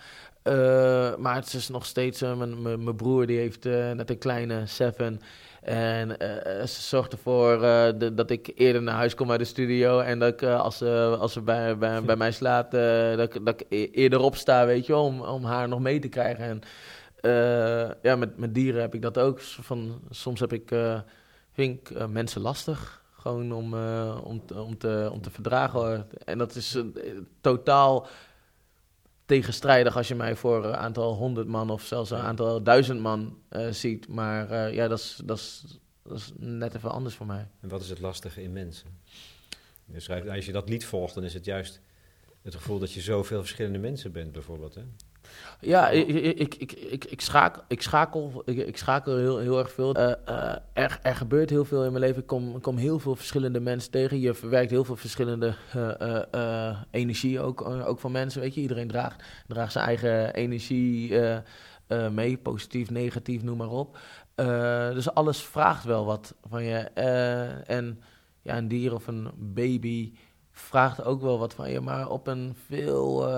[1.19, 5.21] maar het is nog steeds, mijn, mijn broer die heeft net een kleine Seven.
[5.65, 6.09] En
[6.67, 7.59] ze zorgt ervoor
[7.97, 9.99] de, dat ik eerder naar huis kom uit de studio.
[9.99, 13.65] En dat ik, als, ze, als ze bij, bij, bij mij slaat, dat, dat ik
[13.69, 16.45] e-, eerder opsta, weet je, om, om haar nog mee te krijgen.
[16.45, 16.61] En
[18.01, 19.41] ja, met, met dieren heb ik dat ook.
[19.41, 20.75] Van, soms heb ik,
[21.53, 23.03] vind ik mensen lastig.
[23.19, 23.73] Gewoon om,
[24.23, 26.07] om, om, te, om te verdragen.
[26.25, 26.77] En dat is
[27.41, 28.07] totaal
[29.25, 33.37] tegenstrijdig als je mij voor een aantal honderd man of zelfs een aantal duizend man
[33.69, 34.07] ziet.
[34.07, 37.47] Maar ja, dat is, dat, is, dat is net even anders voor mij.
[37.61, 38.87] En wat is het lastige in mensen?
[39.85, 41.81] Je schrijft, als je dat lied volgt, dan is het juist
[42.41, 44.75] het gevoel dat je zoveel verschillende mensen bent, bijvoorbeeld.
[44.75, 44.81] Hè?
[45.59, 49.97] Ja, ik, ik, ik, ik, ik, schakel, ik schakel, ik, schakel heel, heel erg veel.
[49.97, 52.21] Uh, uh, er, er gebeurt heel veel in mijn leven.
[52.21, 54.19] Ik kom, kom heel veel verschillende mensen tegen.
[54.19, 55.55] Je verwerkt heel veel verschillende
[56.35, 58.41] uh, energie ook, ook van mensen.
[58.41, 61.19] Weet je, iedereen draagt, draagt zijn eigen energie
[62.11, 62.37] mee.
[62.37, 63.97] Positief, negatief, noem maar op.
[64.93, 66.77] dus alles vraagt wel wat van je.
[67.65, 68.01] en
[68.41, 70.13] ja, een dier of een baby
[70.51, 71.81] vraagt ook wel wat van je.
[71.81, 73.29] Maar op een veel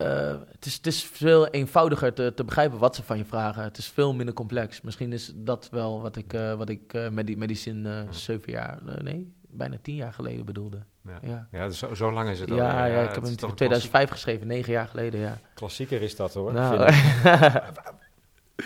[0.00, 3.62] uh, het, is, het is veel eenvoudiger te, te begrijpen wat ze van je vragen.
[3.62, 4.80] Het is veel minder complex.
[4.80, 8.06] Misschien is dat wel wat ik, uh, wat ik uh, met, die, met die zin
[8.10, 10.82] zeven jaar, nee, bijna tien jaar geleden bedoelde.
[11.04, 11.48] Ja, ja.
[11.50, 12.56] ja zo, zo, lang is het al.
[12.56, 15.38] Ja, ja, ik heb hem in 2005 geschreven, negen jaar geleden, ja.
[15.54, 16.52] Klassieker is dat hoor.
[16.52, 16.92] Nou.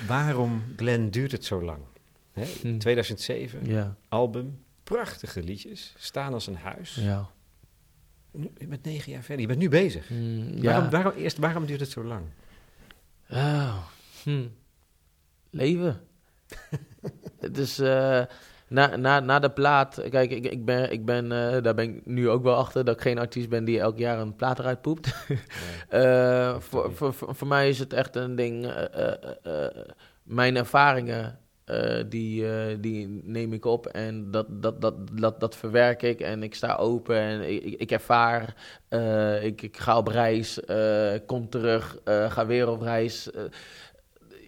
[0.06, 1.78] Waarom, Glenn, duurt het zo lang?
[2.32, 2.76] Hè?
[2.78, 3.88] 2007, hm.
[4.08, 6.94] album, prachtige liedjes, staan als een huis.
[6.94, 7.28] Ja
[8.34, 9.40] nu, met negen jaar verder.
[9.40, 10.10] Je bent nu bezig.
[10.10, 12.22] Mm, waarom, waarom, eerst, waarom duurt het zo lang?
[13.30, 13.76] Oh,
[14.22, 14.46] hm.
[15.50, 16.00] Leven.
[17.40, 17.80] het is...
[17.80, 18.22] Uh,
[18.68, 22.06] na, na, na de plaat, kijk, ik, ik ben, ik ben uh, daar ben ik
[22.06, 24.80] nu ook wel achter dat ik geen artiest ben die elk jaar een plaat eruit
[24.80, 25.14] poept.
[25.92, 28.74] uh, voor, voor, voor, mij is het echt een ding.
[30.22, 35.56] mijn ervaringen uh, die, uh, die neem ik op en dat, dat, dat, dat, dat
[35.56, 38.54] verwerk ik en ik sta open en ik, ik ervaar,
[38.90, 40.60] uh, ik, ik ga op reis,
[41.26, 43.30] kom terug, ga weer op reis.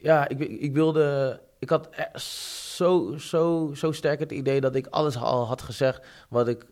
[0.02, 1.88] ja, ik, ik wilde, ik had
[2.74, 6.64] zo, zo, zo sterk het idee dat ik alles al had gezegd wat ik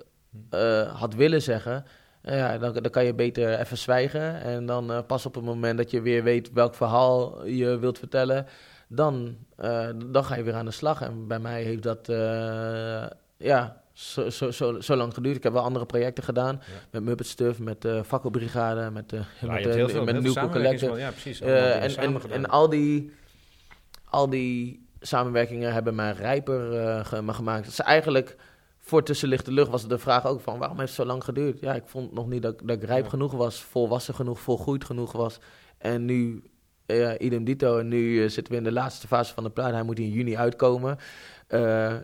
[0.95, 1.85] had willen zeggen.
[2.23, 5.91] Ja, dan, dan kan je beter even zwijgen en dan pas op het moment dat
[5.91, 8.47] je weer weet welk verhaal je wilt vertellen
[8.89, 11.01] dan, uh, dan ga je weer aan de slag.
[11.01, 13.07] En bij mij heeft dat uh,
[13.37, 15.37] ja, zo, zo, zo, zo, lang geduurd.
[15.37, 16.63] Ik heb wel andere projecten gedaan.
[16.91, 20.99] Met Muppet Stuff, met de uh, Fakkelbrigade, met, uh, ja, met, uh, veel, met Collective.
[20.99, 21.41] Ja, precies.
[21.41, 23.13] en, en, en al die,
[24.05, 27.65] al die samenwerkingen hebben mij rijper gemaakt.
[27.65, 28.37] Het is eigenlijk
[28.85, 31.61] voor tussenlichte lucht was de vraag ook van waarom heeft het zo lang geduurd?
[31.61, 35.13] Ja, ik vond nog niet dat, dat ik rijp genoeg was, volwassen genoeg, volgroeid genoeg
[35.13, 35.39] was.
[35.79, 36.43] En nu
[36.87, 37.79] ja, idem dito.
[37.79, 39.73] En nu uh, zitten we in de laatste fase van de plaat.
[39.73, 40.99] Hij moet in juni uitkomen.
[41.49, 41.95] Uh,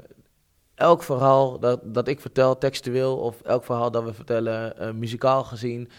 [0.74, 5.44] elk verhaal dat, dat ik vertel, textueel, of elk verhaal dat we vertellen, uh, muzikaal
[5.44, 5.90] gezien,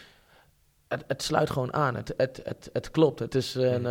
[0.87, 1.95] het, het, sluit gewoon aan.
[1.95, 3.19] Het, het, het, het klopt.
[3.19, 3.85] Het is een.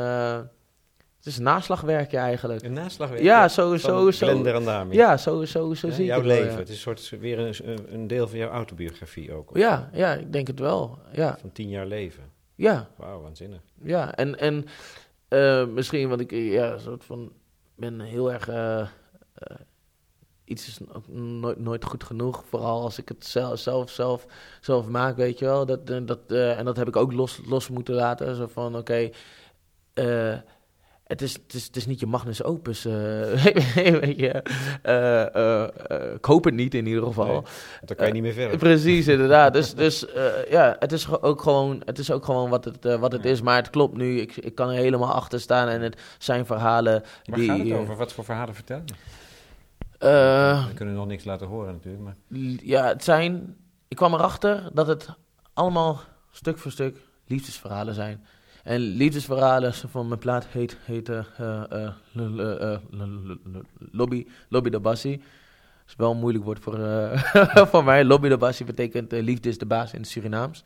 [1.20, 2.62] Het is een naslagwerkje eigenlijk.
[2.62, 3.28] Een naslagwerkje?
[3.28, 4.26] Ja, zo, zo, zo.
[4.26, 4.42] en
[4.90, 6.56] Ja, zo, zo, zo zie jouw ik het leven.
[6.56, 9.50] Het is een soort, weer een, een deel van jouw autobiografie ook.
[9.52, 10.98] Ja, ja, ik denk het wel.
[11.12, 11.36] Ja.
[11.40, 12.39] Van tien jaar leven.
[12.60, 12.90] Ja.
[12.96, 13.60] Wauw, waanzinnig.
[13.82, 14.66] Ja, en, en
[15.28, 17.32] uh, misschien, want ik ja, soort van
[17.74, 18.48] ben heel erg...
[18.48, 18.86] Uh,
[20.44, 22.44] iets is nooit, nooit goed genoeg.
[22.48, 24.26] Vooral als ik het zelf, zelf, zelf,
[24.60, 25.66] zelf maak, weet je wel.
[25.66, 28.36] Dat, dat, uh, en dat heb ik ook los, los moeten laten.
[28.36, 29.12] Zo van, oké...
[29.94, 30.44] Okay,
[31.10, 34.42] het is, het, is, het is niet je magnus opus, je.
[34.86, 37.26] Uh, uh, ik hoop het niet in ieder geval.
[37.26, 37.42] Nee,
[37.84, 38.58] dan kan je niet meer verder.
[38.58, 39.52] Precies, inderdaad.
[39.52, 40.06] dus dus
[40.50, 43.40] ja, het is ook gewoon, het is ook gewoon wat het, wat het is.
[43.40, 45.68] Maar het klopt nu, ik, ik kan er helemaal achter staan.
[45.68, 47.48] En het zijn verhalen Waar die...
[47.48, 47.96] gaat het over?
[47.96, 48.94] Wat voor verhalen vertel je?
[50.68, 52.04] We kunnen nog niks laten horen natuurlijk.
[52.04, 52.14] Maar...
[52.62, 53.56] Ja, het zijn...
[53.88, 55.08] Ik kwam erachter dat het
[55.52, 56.00] allemaal
[56.30, 56.96] stuk voor stuk
[57.26, 58.24] liefdesverhalen zijn.
[58.64, 62.76] En liefdesverhalen van mijn plaat heet, heet uh, uh,
[63.92, 65.16] Lobby, Lobby de Bassi.
[65.16, 66.78] Dat is wel een moeilijk woord voor,
[67.70, 68.04] voor mij.
[68.04, 70.64] Lobby de Bassi betekent liefde is de baas in het Surinaams.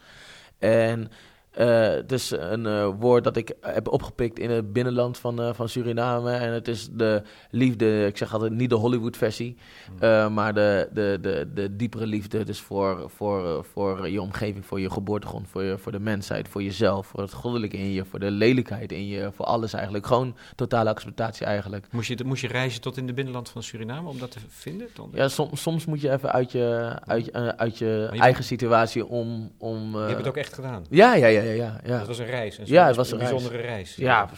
[0.59, 1.11] En
[1.59, 5.51] uh, het is een uh, woord dat ik heb opgepikt in het binnenland van, uh,
[5.53, 6.33] van Suriname.
[6.33, 9.57] En het is de liefde, ik zeg altijd niet de Hollywood-versie,
[10.01, 10.33] mm.
[10.33, 12.45] maar de, de, de, de diepere liefde.
[12.45, 16.63] Dus voor, voor, voor je omgeving, voor je geboortegrond, voor, je, voor de mensheid, voor
[16.63, 20.07] jezelf, voor het goddelijke in je, voor de lelijkheid in je, voor alles eigenlijk.
[20.07, 21.87] Gewoon totale acceptatie eigenlijk.
[21.91, 24.89] Moest je, moest je reizen tot in het binnenland van Suriname om dat te vinden?
[25.13, 29.53] Ja, soms, soms moet je even uit je, uit, uit je, eigen situatie om...
[29.59, 30.85] om je hebt het ook echt gedaan?
[30.91, 31.99] Ja, ja, ja ja, ja, ja.
[31.99, 32.59] Dat was een reis.
[32.59, 33.97] Een ja, het was een, bijzondere reis.
[33.97, 34.31] Ja,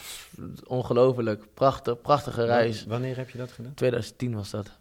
[0.67, 1.53] ongelooflijk.
[1.53, 2.85] Prachtig, prachtige reis.
[2.85, 3.73] Wanneer heb je dat gedaan?
[3.73, 4.71] 2010 was dat.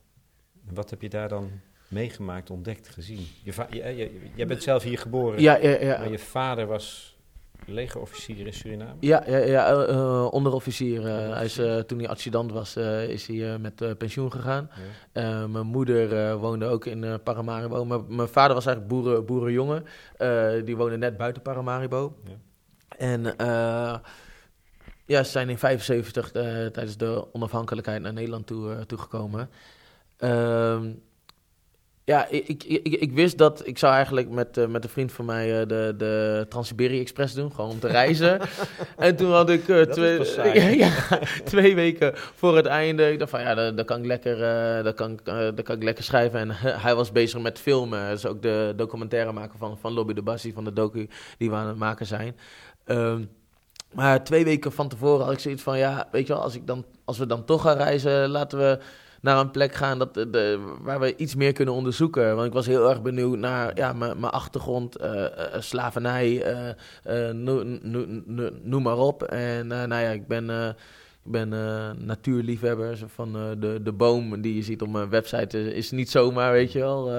[0.70, 1.50] Wat heb je daar dan
[1.88, 3.26] meegemaakt, ontdekt, gezien?
[3.42, 5.40] Je, je, jij bent zelf hier geboren.
[5.40, 5.98] Ja, ja, ja.
[5.98, 7.15] Maar je vader was
[7.66, 8.94] legerofficier in Suriname?
[9.00, 11.00] Ja, ja, ja uh, onderofficier.
[11.00, 12.76] Uh, hij is, toen hij adjudant was,
[13.08, 14.70] is hij met pensioen gegaan.
[15.50, 17.84] mijn moeder woonde ook in Paramaribo.
[18.08, 19.84] mijn vader was eigenlijk boeren, boerenjongen.
[20.64, 22.16] die woonde net buiten Paramaribo.
[22.24, 22.34] Ja.
[22.96, 23.22] En
[25.04, 29.50] ja, ze zijn in 75 tijdens de onafhankelijkheid naar Nederland toe, toegekomen.
[30.16, 30.92] Ehm,
[32.06, 35.12] ja, ik, ik, ik, ik, wist dat ik zou eigenlijk met, uh, met een vriend
[35.12, 38.40] van mij uh, de, de Trans-Siberië Express doen, gewoon om te reizen.
[38.96, 40.90] en toen had ik uh, twee, ja,
[41.44, 43.12] twee weken voor het einde.
[43.12, 44.36] Ik dacht van ja, dan, kan, ik lekker,
[44.94, 46.40] kan, dan kan ik lekker schrijven.
[46.40, 46.50] En
[46.84, 48.08] hij was bezig met filmen.
[48.08, 51.50] Dat is ook de documentaire maken van, van Lobby de Bassi, van de docu die
[51.50, 52.36] we aan het maken zijn.
[52.86, 53.30] Um,
[53.92, 56.66] maar twee weken van tevoren had ik zoiets van ja, weet je wel, als, ik
[56.66, 58.78] dan, als we dan toch gaan reizen, laten we
[59.26, 62.34] naar een plek gaan dat, de, waar we iets meer kunnen onderzoeken.
[62.34, 66.54] Want ik was heel erg benieuwd naar ja, mijn achtergrond, uh, uh, slavernij,
[67.06, 67.30] uh,
[68.62, 69.22] noem maar op.
[69.22, 70.50] En nou ja, ik ben,
[71.24, 71.48] ik ben
[72.06, 72.98] natuurliefhebber.
[73.06, 76.78] Van de, de boom die je ziet op mijn website is niet zomaar, weet je
[76.78, 77.10] wel.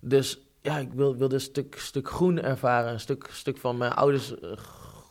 [0.00, 2.92] dus ja, ik wil, wilde een stuk, stuk groen ervaren.
[2.92, 4.34] Een stuk, stuk van mijn ouders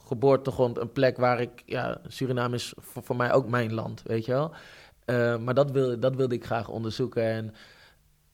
[0.08, 0.78] geboortegrond.
[0.78, 4.54] Een plek waar ik, ja, Suriname is voor mij ook mijn land, weet je wel.
[5.10, 7.24] Uh, maar dat, wil, dat wilde ik graag onderzoeken.
[7.24, 7.54] En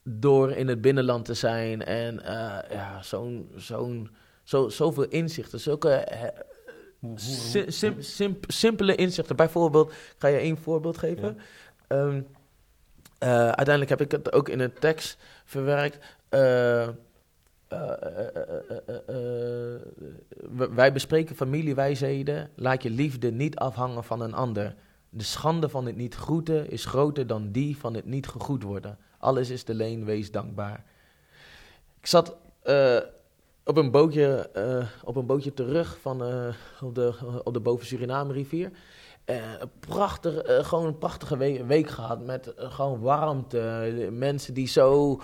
[0.03, 4.09] door in het binnenland te zijn en uh, ja, zo'n, zo'n,
[4.43, 6.23] zo, zoveel inzichten, zulke uh,
[7.15, 9.35] sim, sim, sim, simpele inzichten.
[9.35, 11.37] Bijvoorbeeld, ga je één voorbeeld geven?
[11.87, 11.97] Ja.
[11.97, 12.27] Um,
[13.19, 15.97] uiteindelijk heb ik het ook in een tekst verwerkt.
[20.75, 22.49] wij bespreken familiewijsheden.
[22.55, 24.75] Laat je liefde niet afhangen van een ander.
[25.17, 28.97] De schande van het niet groeten is groter dan die van het niet gegroet worden.
[29.17, 30.83] Alles is de leen, wees dankbaar.
[31.99, 32.97] Ik zat uh,
[33.63, 36.47] op, een bootje, uh, op een bootje terug van, uh,
[36.81, 37.13] op, de,
[37.43, 38.71] op de Boven Suriname rivier.
[39.79, 44.09] prachtig, gewoon een prachtige week, gehad met gewoon warmte.
[44.11, 45.21] Mensen die zo...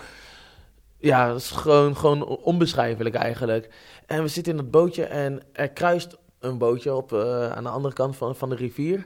[0.98, 3.74] Ja, dat is gewoon, gewoon onbeschrijfelijk eigenlijk.
[4.06, 7.14] En we zitten in het bootje en er kruist een bootje op,
[7.54, 9.06] aan de andere kant van, van de rivier.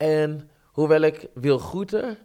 [0.00, 2.18] En hoewel ik wil groeten,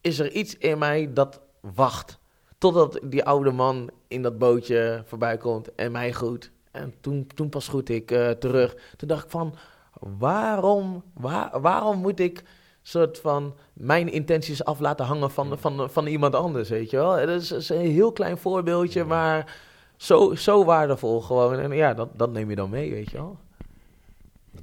[0.00, 2.18] is er iets in mij dat wacht.
[2.58, 6.50] Totdat die oude man in dat bootje voorbij komt en mij groet.
[6.70, 8.76] En toen, toen pas groet ik uh, terug.
[8.96, 9.54] Toen dacht ik van,
[10.00, 12.44] waarom, waar, waarom moet ik
[12.82, 17.16] soort van mijn intenties af laten hangen van, van, van iemand anders, weet je wel?
[17.16, 19.58] Dat is, is een heel klein voorbeeldje, maar
[19.96, 21.58] zo, zo waardevol gewoon.
[21.58, 23.38] En ja, dat, dat neem je dan mee, weet je wel.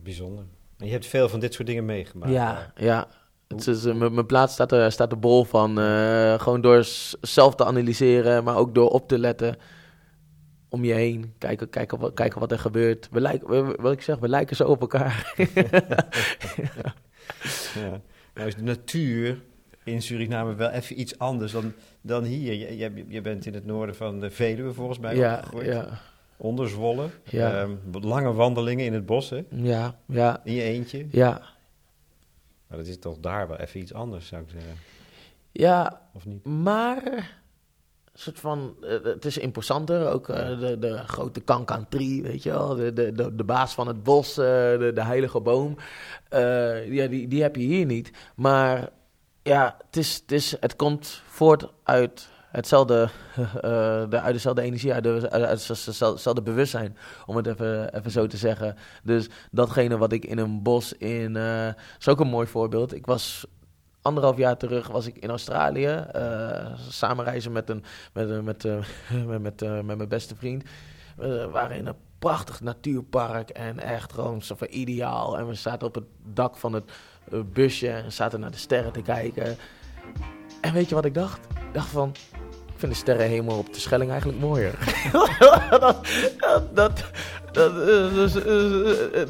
[0.04, 0.46] Bijzonder.
[0.78, 2.32] En je hebt veel van dit soort dingen meegemaakt.
[2.32, 3.08] Ja, ja.
[3.48, 5.80] Het is, uh, mijn plaats staat er, staat er bol van.
[5.80, 6.86] Uh, gewoon door
[7.22, 9.58] zelf te analyseren, maar ook door op te letten.
[10.70, 11.34] om je heen.
[11.38, 13.08] Kijken, kijken, wat, kijken wat er gebeurt.
[13.12, 15.34] We lijken, wat ik zeg, we lijken zo op elkaar.
[17.76, 18.02] ja.
[18.34, 19.42] Nou is de natuur
[19.84, 22.54] in Suriname wel even iets anders dan, dan hier.
[22.54, 25.66] Je, je, je bent in het noorden van de Veluwe volgens mij ja, opgegroeid.
[25.66, 26.02] Ja.
[26.38, 27.12] Onderzwollen.
[27.24, 27.62] Ja.
[27.62, 29.42] Ehm, lange wandelingen in het bos, hè?
[29.50, 30.42] Ja, ja.
[30.44, 31.08] In je eentje.
[31.12, 31.42] Ja.
[32.68, 34.76] Maar dat is toch daar wel even iets anders, zou ik zeggen.
[35.52, 36.46] Ja, of niet?
[36.46, 37.34] maar
[38.14, 40.12] soort van, uh, het is imposanter.
[40.12, 41.42] Ook uh, de, de grote
[41.90, 42.76] tree, weet je wel.
[42.76, 45.78] De, de, de, de baas van het bos, uh, de, de heilige boom.
[46.90, 48.12] ja, die, die heb je hier niet.
[48.36, 48.90] Maar
[49.44, 53.10] ja, het, is, het, is, het komt voort uit hetzelfde,
[54.10, 58.38] de, uit dezelfde energie, uit, de, uit hetzelfde bewustzijn, om het even, even zo te
[58.38, 58.76] zeggen.
[59.04, 61.36] Dus datgene wat ik in een bos in,
[62.00, 62.94] is ook een mooi voorbeeld.
[62.94, 63.46] Ik was
[64.06, 66.06] anderhalf jaar terug was ik in Australië.
[66.16, 67.84] Uh, samen reizen met, een,
[68.14, 68.64] met, met,
[69.26, 70.64] met, met, met mijn beste vriend.
[71.16, 75.38] We waren in een prachtig natuurpark en echt gewoon zo van ideaal.
[75.38, 76.92] En we zaten op het dak van het
[77.54, 79.58] busje en zaten naar de sterren te kijken.
[80.62, 81.46] En weet je wat ik dacht?
[81.46, 82.16] Ik dacht van,
[82.76, 84.74] ik vind de sterrenhemel op de Schelling eigenlijk mooier.
[86.74, 87.04] dat,
[87.52, 87.74] dat,
[88.14, 88.34] dus,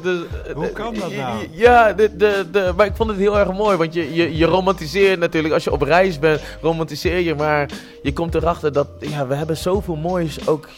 [0.02, 0.20] dus,
[0.54, 1.48] Hoe kan dat nou?
[1.50, 3.76] Ja, de, de, de, maar ik vond het heel erg mooi.
[3.76, 5.54] Want je, je, je romantiseert natuurlijk.
[5.54, 7.34] Als je op reis bent, romantiseer je.
[7.34, 7.70] Maar
[8.02, 10.68] je komt erachter dat ja, we hebben zoveel moois ook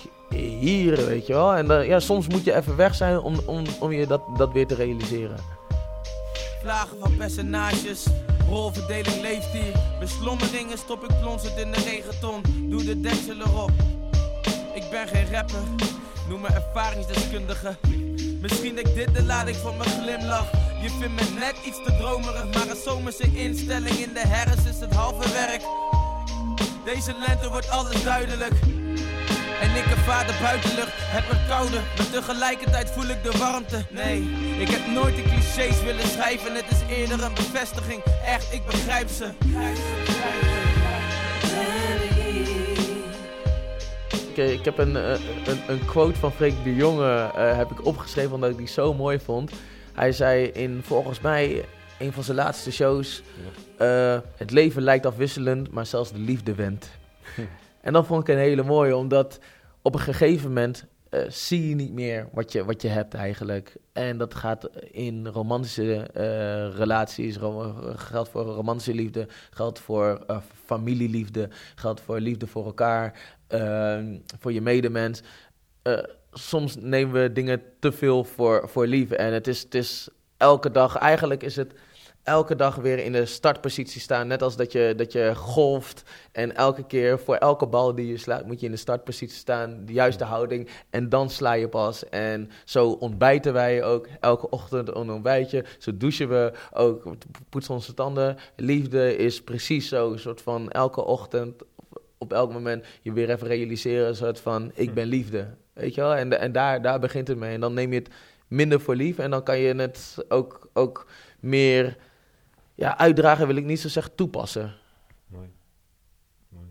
[0.60, 1.54] hier, weet je wel.
[1.54, 4.66] En ja, soms moet je even weg zijn om, om, om je dat, dat weer
[4.66, 5.36] te realiseren.
[6.62, 8.06] Vlagen van personages,
[8.48, 9.72] rolverdeling leeft hier.
[10.00, 12.42] Beslommeringen stop ik plonsend in de regenton.
[12.70, 13.70] Doe de deksel erop.
[14.74, 15.62] Ik ben geen rapper
[16.28, 17.76] Noem me ervaringsdeskundige.
[18.40, 20.50] Misschien denk dit de lading van mijn glimlach.
[20.82, 24.80] Je vindt me net iets te dromerig, maar een zomerse instelling in de herfst is
[24.80, 25.62] het halve werk.
[26.84, 28.54] Deze lente wordt alles duidelijk.
[29.60, 33.84] En ik ervaar de buitenlucht, het wordt kouder, maar tegelijkertijd voel ik de warmte.
[33.90, 34.20] Nee,
[34.58, 38.02] ik heb nooit de clichés willen schrijven, het is eerder een bevestiging.
[38.24, 39.30] Echt, ik begrijp ze.
[44.42, 45.10] ik, heb een, eh,
[45.46, 48.94] een, een, quote van Freek de Jonge uh, heb ik opgeschreven omdat ik die zo
[48.94, 49.52] mooi vond.
[49.92, 51.64] Hij zei in volgens mij
[51.98, 53.22] een van zijn laatste shows:
[53.80, 56.90] uh, Het leven lijkt afwisselend, maar zelfs de liefde went.
[57.88, 59.38] en dat vond ik een hele mooie, omdat
[59.82, 63.76] op een gegeven moment uh, zie je niet meer wat je, wat je hebt eigenlijk.
[63.92, 67.36] En dat gaat in romantische uh, relaties,
[67.94, 73.36] geldt voor romantische liefde, geldt voor uh, familieliefde, geldt voor liefde voor elkaar.
[73.46, 75.22] Ehm, voor je medemens.
[76.32, 79.10] Soms nemen we dingen te veel voor, voor lief.
[79.10, 81.72] En het is, het is elke dag, eigenlijk is het
[82.22, 84.26] elke dag weer in de startpositie staan.
[84.26, 86.02] Net als dat je, dat je golft.
[86.32, 89.84] En elke keer voor elke bal die je slaat, moet je in de startpositie staan.
[89.84, 90.68] De juiste houding.
[90.90, 92.08] En dan sla je pas.
[92.08, 94.08] En zo ontbijten wij ook.
[94.20, 95.64] Elke ochtend een ontbijtje.
[95.78, 97.02] Zo douchen we ook.
[97.48, 98.36] Poetsen onze tanden.
[98.56, 100.12] Liefde is precies zo.
[100.12, 101.62] Een soort van elke ochtend
[102.18, 105.46] op elk moment je weer even realiseren, een soort van, ik ben liefde.
[105.72, 106.14] Weet je wel?
[106.14, 107.54] En, en daar, daar begint het mee.
[107.54, 108.08] En dan neem je het
[108.48, 111.06] minder voor lief en dan kan je het ook, ook
[111.40, 111.96] meer
[112.78, 114.74] ja, uitdragen, wil ik niet zo zeggen, toepassen.
[115.26, 115.48] Mooi.
[116.48, 116.68] Mooi.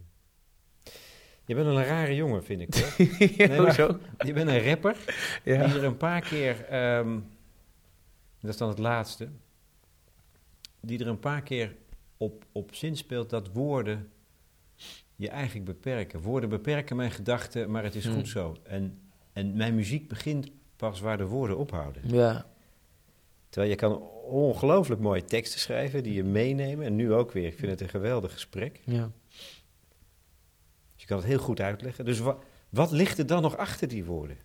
[1.46, 2.98] Je bent een rare jongen, vind ik.
[3.48, 4.00] nee, Hoezo?
[4.26, 4.96] Je bent een rapper
[5.44, 5.66] ja.
[5.66, 7.30] die er een paar keer, um,
[8.40, 9.30] dat is dan het laatste,
[10.80, 11.76] die er een paar keer
[12.18, 14.12] op, op zin speelt dat woorden
[15.16, 16.22] je eigenlijk beperken.
[16.22, 18.26] Woorden beperken mijn gedachten, maar het is goed hmm.
[18.26, 18.56] zo.
[18.64, 19.00] En,
[19.34, 22.02] en mijn muziek begint pas waar de woorden ophouden.
[22.06, 22.46] Ja.
[23.50, 26.86] Terwijl je kan ongelooflijk mooie teksten schrijven die je meenemen.
[26.86, 27.48] En nu ook weer.
[27.48, 28.82] Ik vind het een geweldig gesprek.
[28.84, 29.12] Ja.
[30.94, 32.06] Dus je kan het heel goed uitleggen.
[32.06, 32.38] Dus wat,
[32.70, 34.38] wat ligt er dan nog achter die woorden?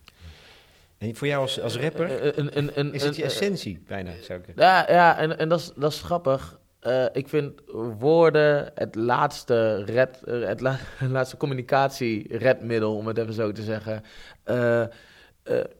[0.97, 4.91] En voor jou als, als rapper uh, is het je essentie bijna, zou ik Ja,
[4.91, 6.59] ja en, en dat, is, dat is grappig.
[6.81, 7.61] Uh, ik vind
[7.99, 14.03] woorden het laatste, red, het, la het laatste communicatie-redmiddel, om het even zo te zeggen.
[14.45, 14.83] Uh,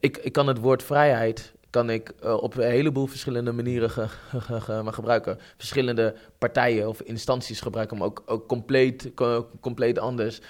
[0.00, 4.82] ik, ik kan het woord vrijheid kan ik op een heleboel verschillende manieren ge ge
[4.92, 5.38] gebruiken.
[5.56, 9.12] Verschillende partijen of instanties gebruiken hem ook, ook compleet,
[9.60, 10.40] compleet anders.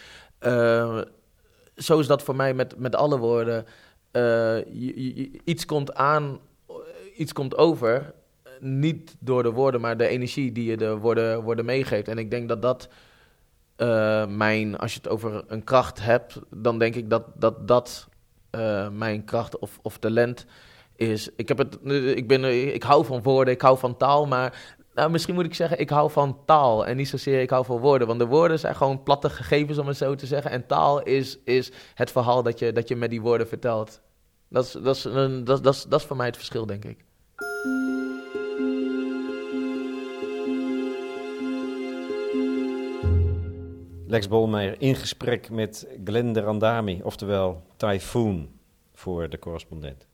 [1.77, 3.65] zo is dat voor mij met, met alle woorden.
[4.13, 6.39] Je, iets komt aan,
[7.17, 8.15] iets komt over
[8.61, 12.09] niet door de woorden, maar de energie die je de woorden, woorden meegeeft.
[12.09, 12.89] En ik denk dat dat
[14.29, 18.09] mijn, als je het over een kracht hebt, dan denk ik dat dat, dat
[18.93, 20.73] mijn kracht of, of talent is.
[20.97, 21.79] Ik, heb het,
[22.17, 25.55] ik, ben, ik hou van woorden, ik hou van taal, maar Nou, misschien moet ik
[25.55, 28.07] zeggen, ik hou van taal en niet zozeer ik hou van woorden.
[28.07, 30.51] Want de woorden zijn gewoon platte gegevens, om het zo te zeggen.
[30.51, 34.01] En taal is, is het verhaal dat je, dat je met die woorden vertelt.
[34.49, 37.05] Dat is, dat, is, dat, dat, is, dat is voor mij het verschil, denk ik.
[44.07, 48.49] Lex Bolmeijer in gesprek met Glenn de Randami, oftewel Typhoon
[48.93, 50.07] voor de correspondent.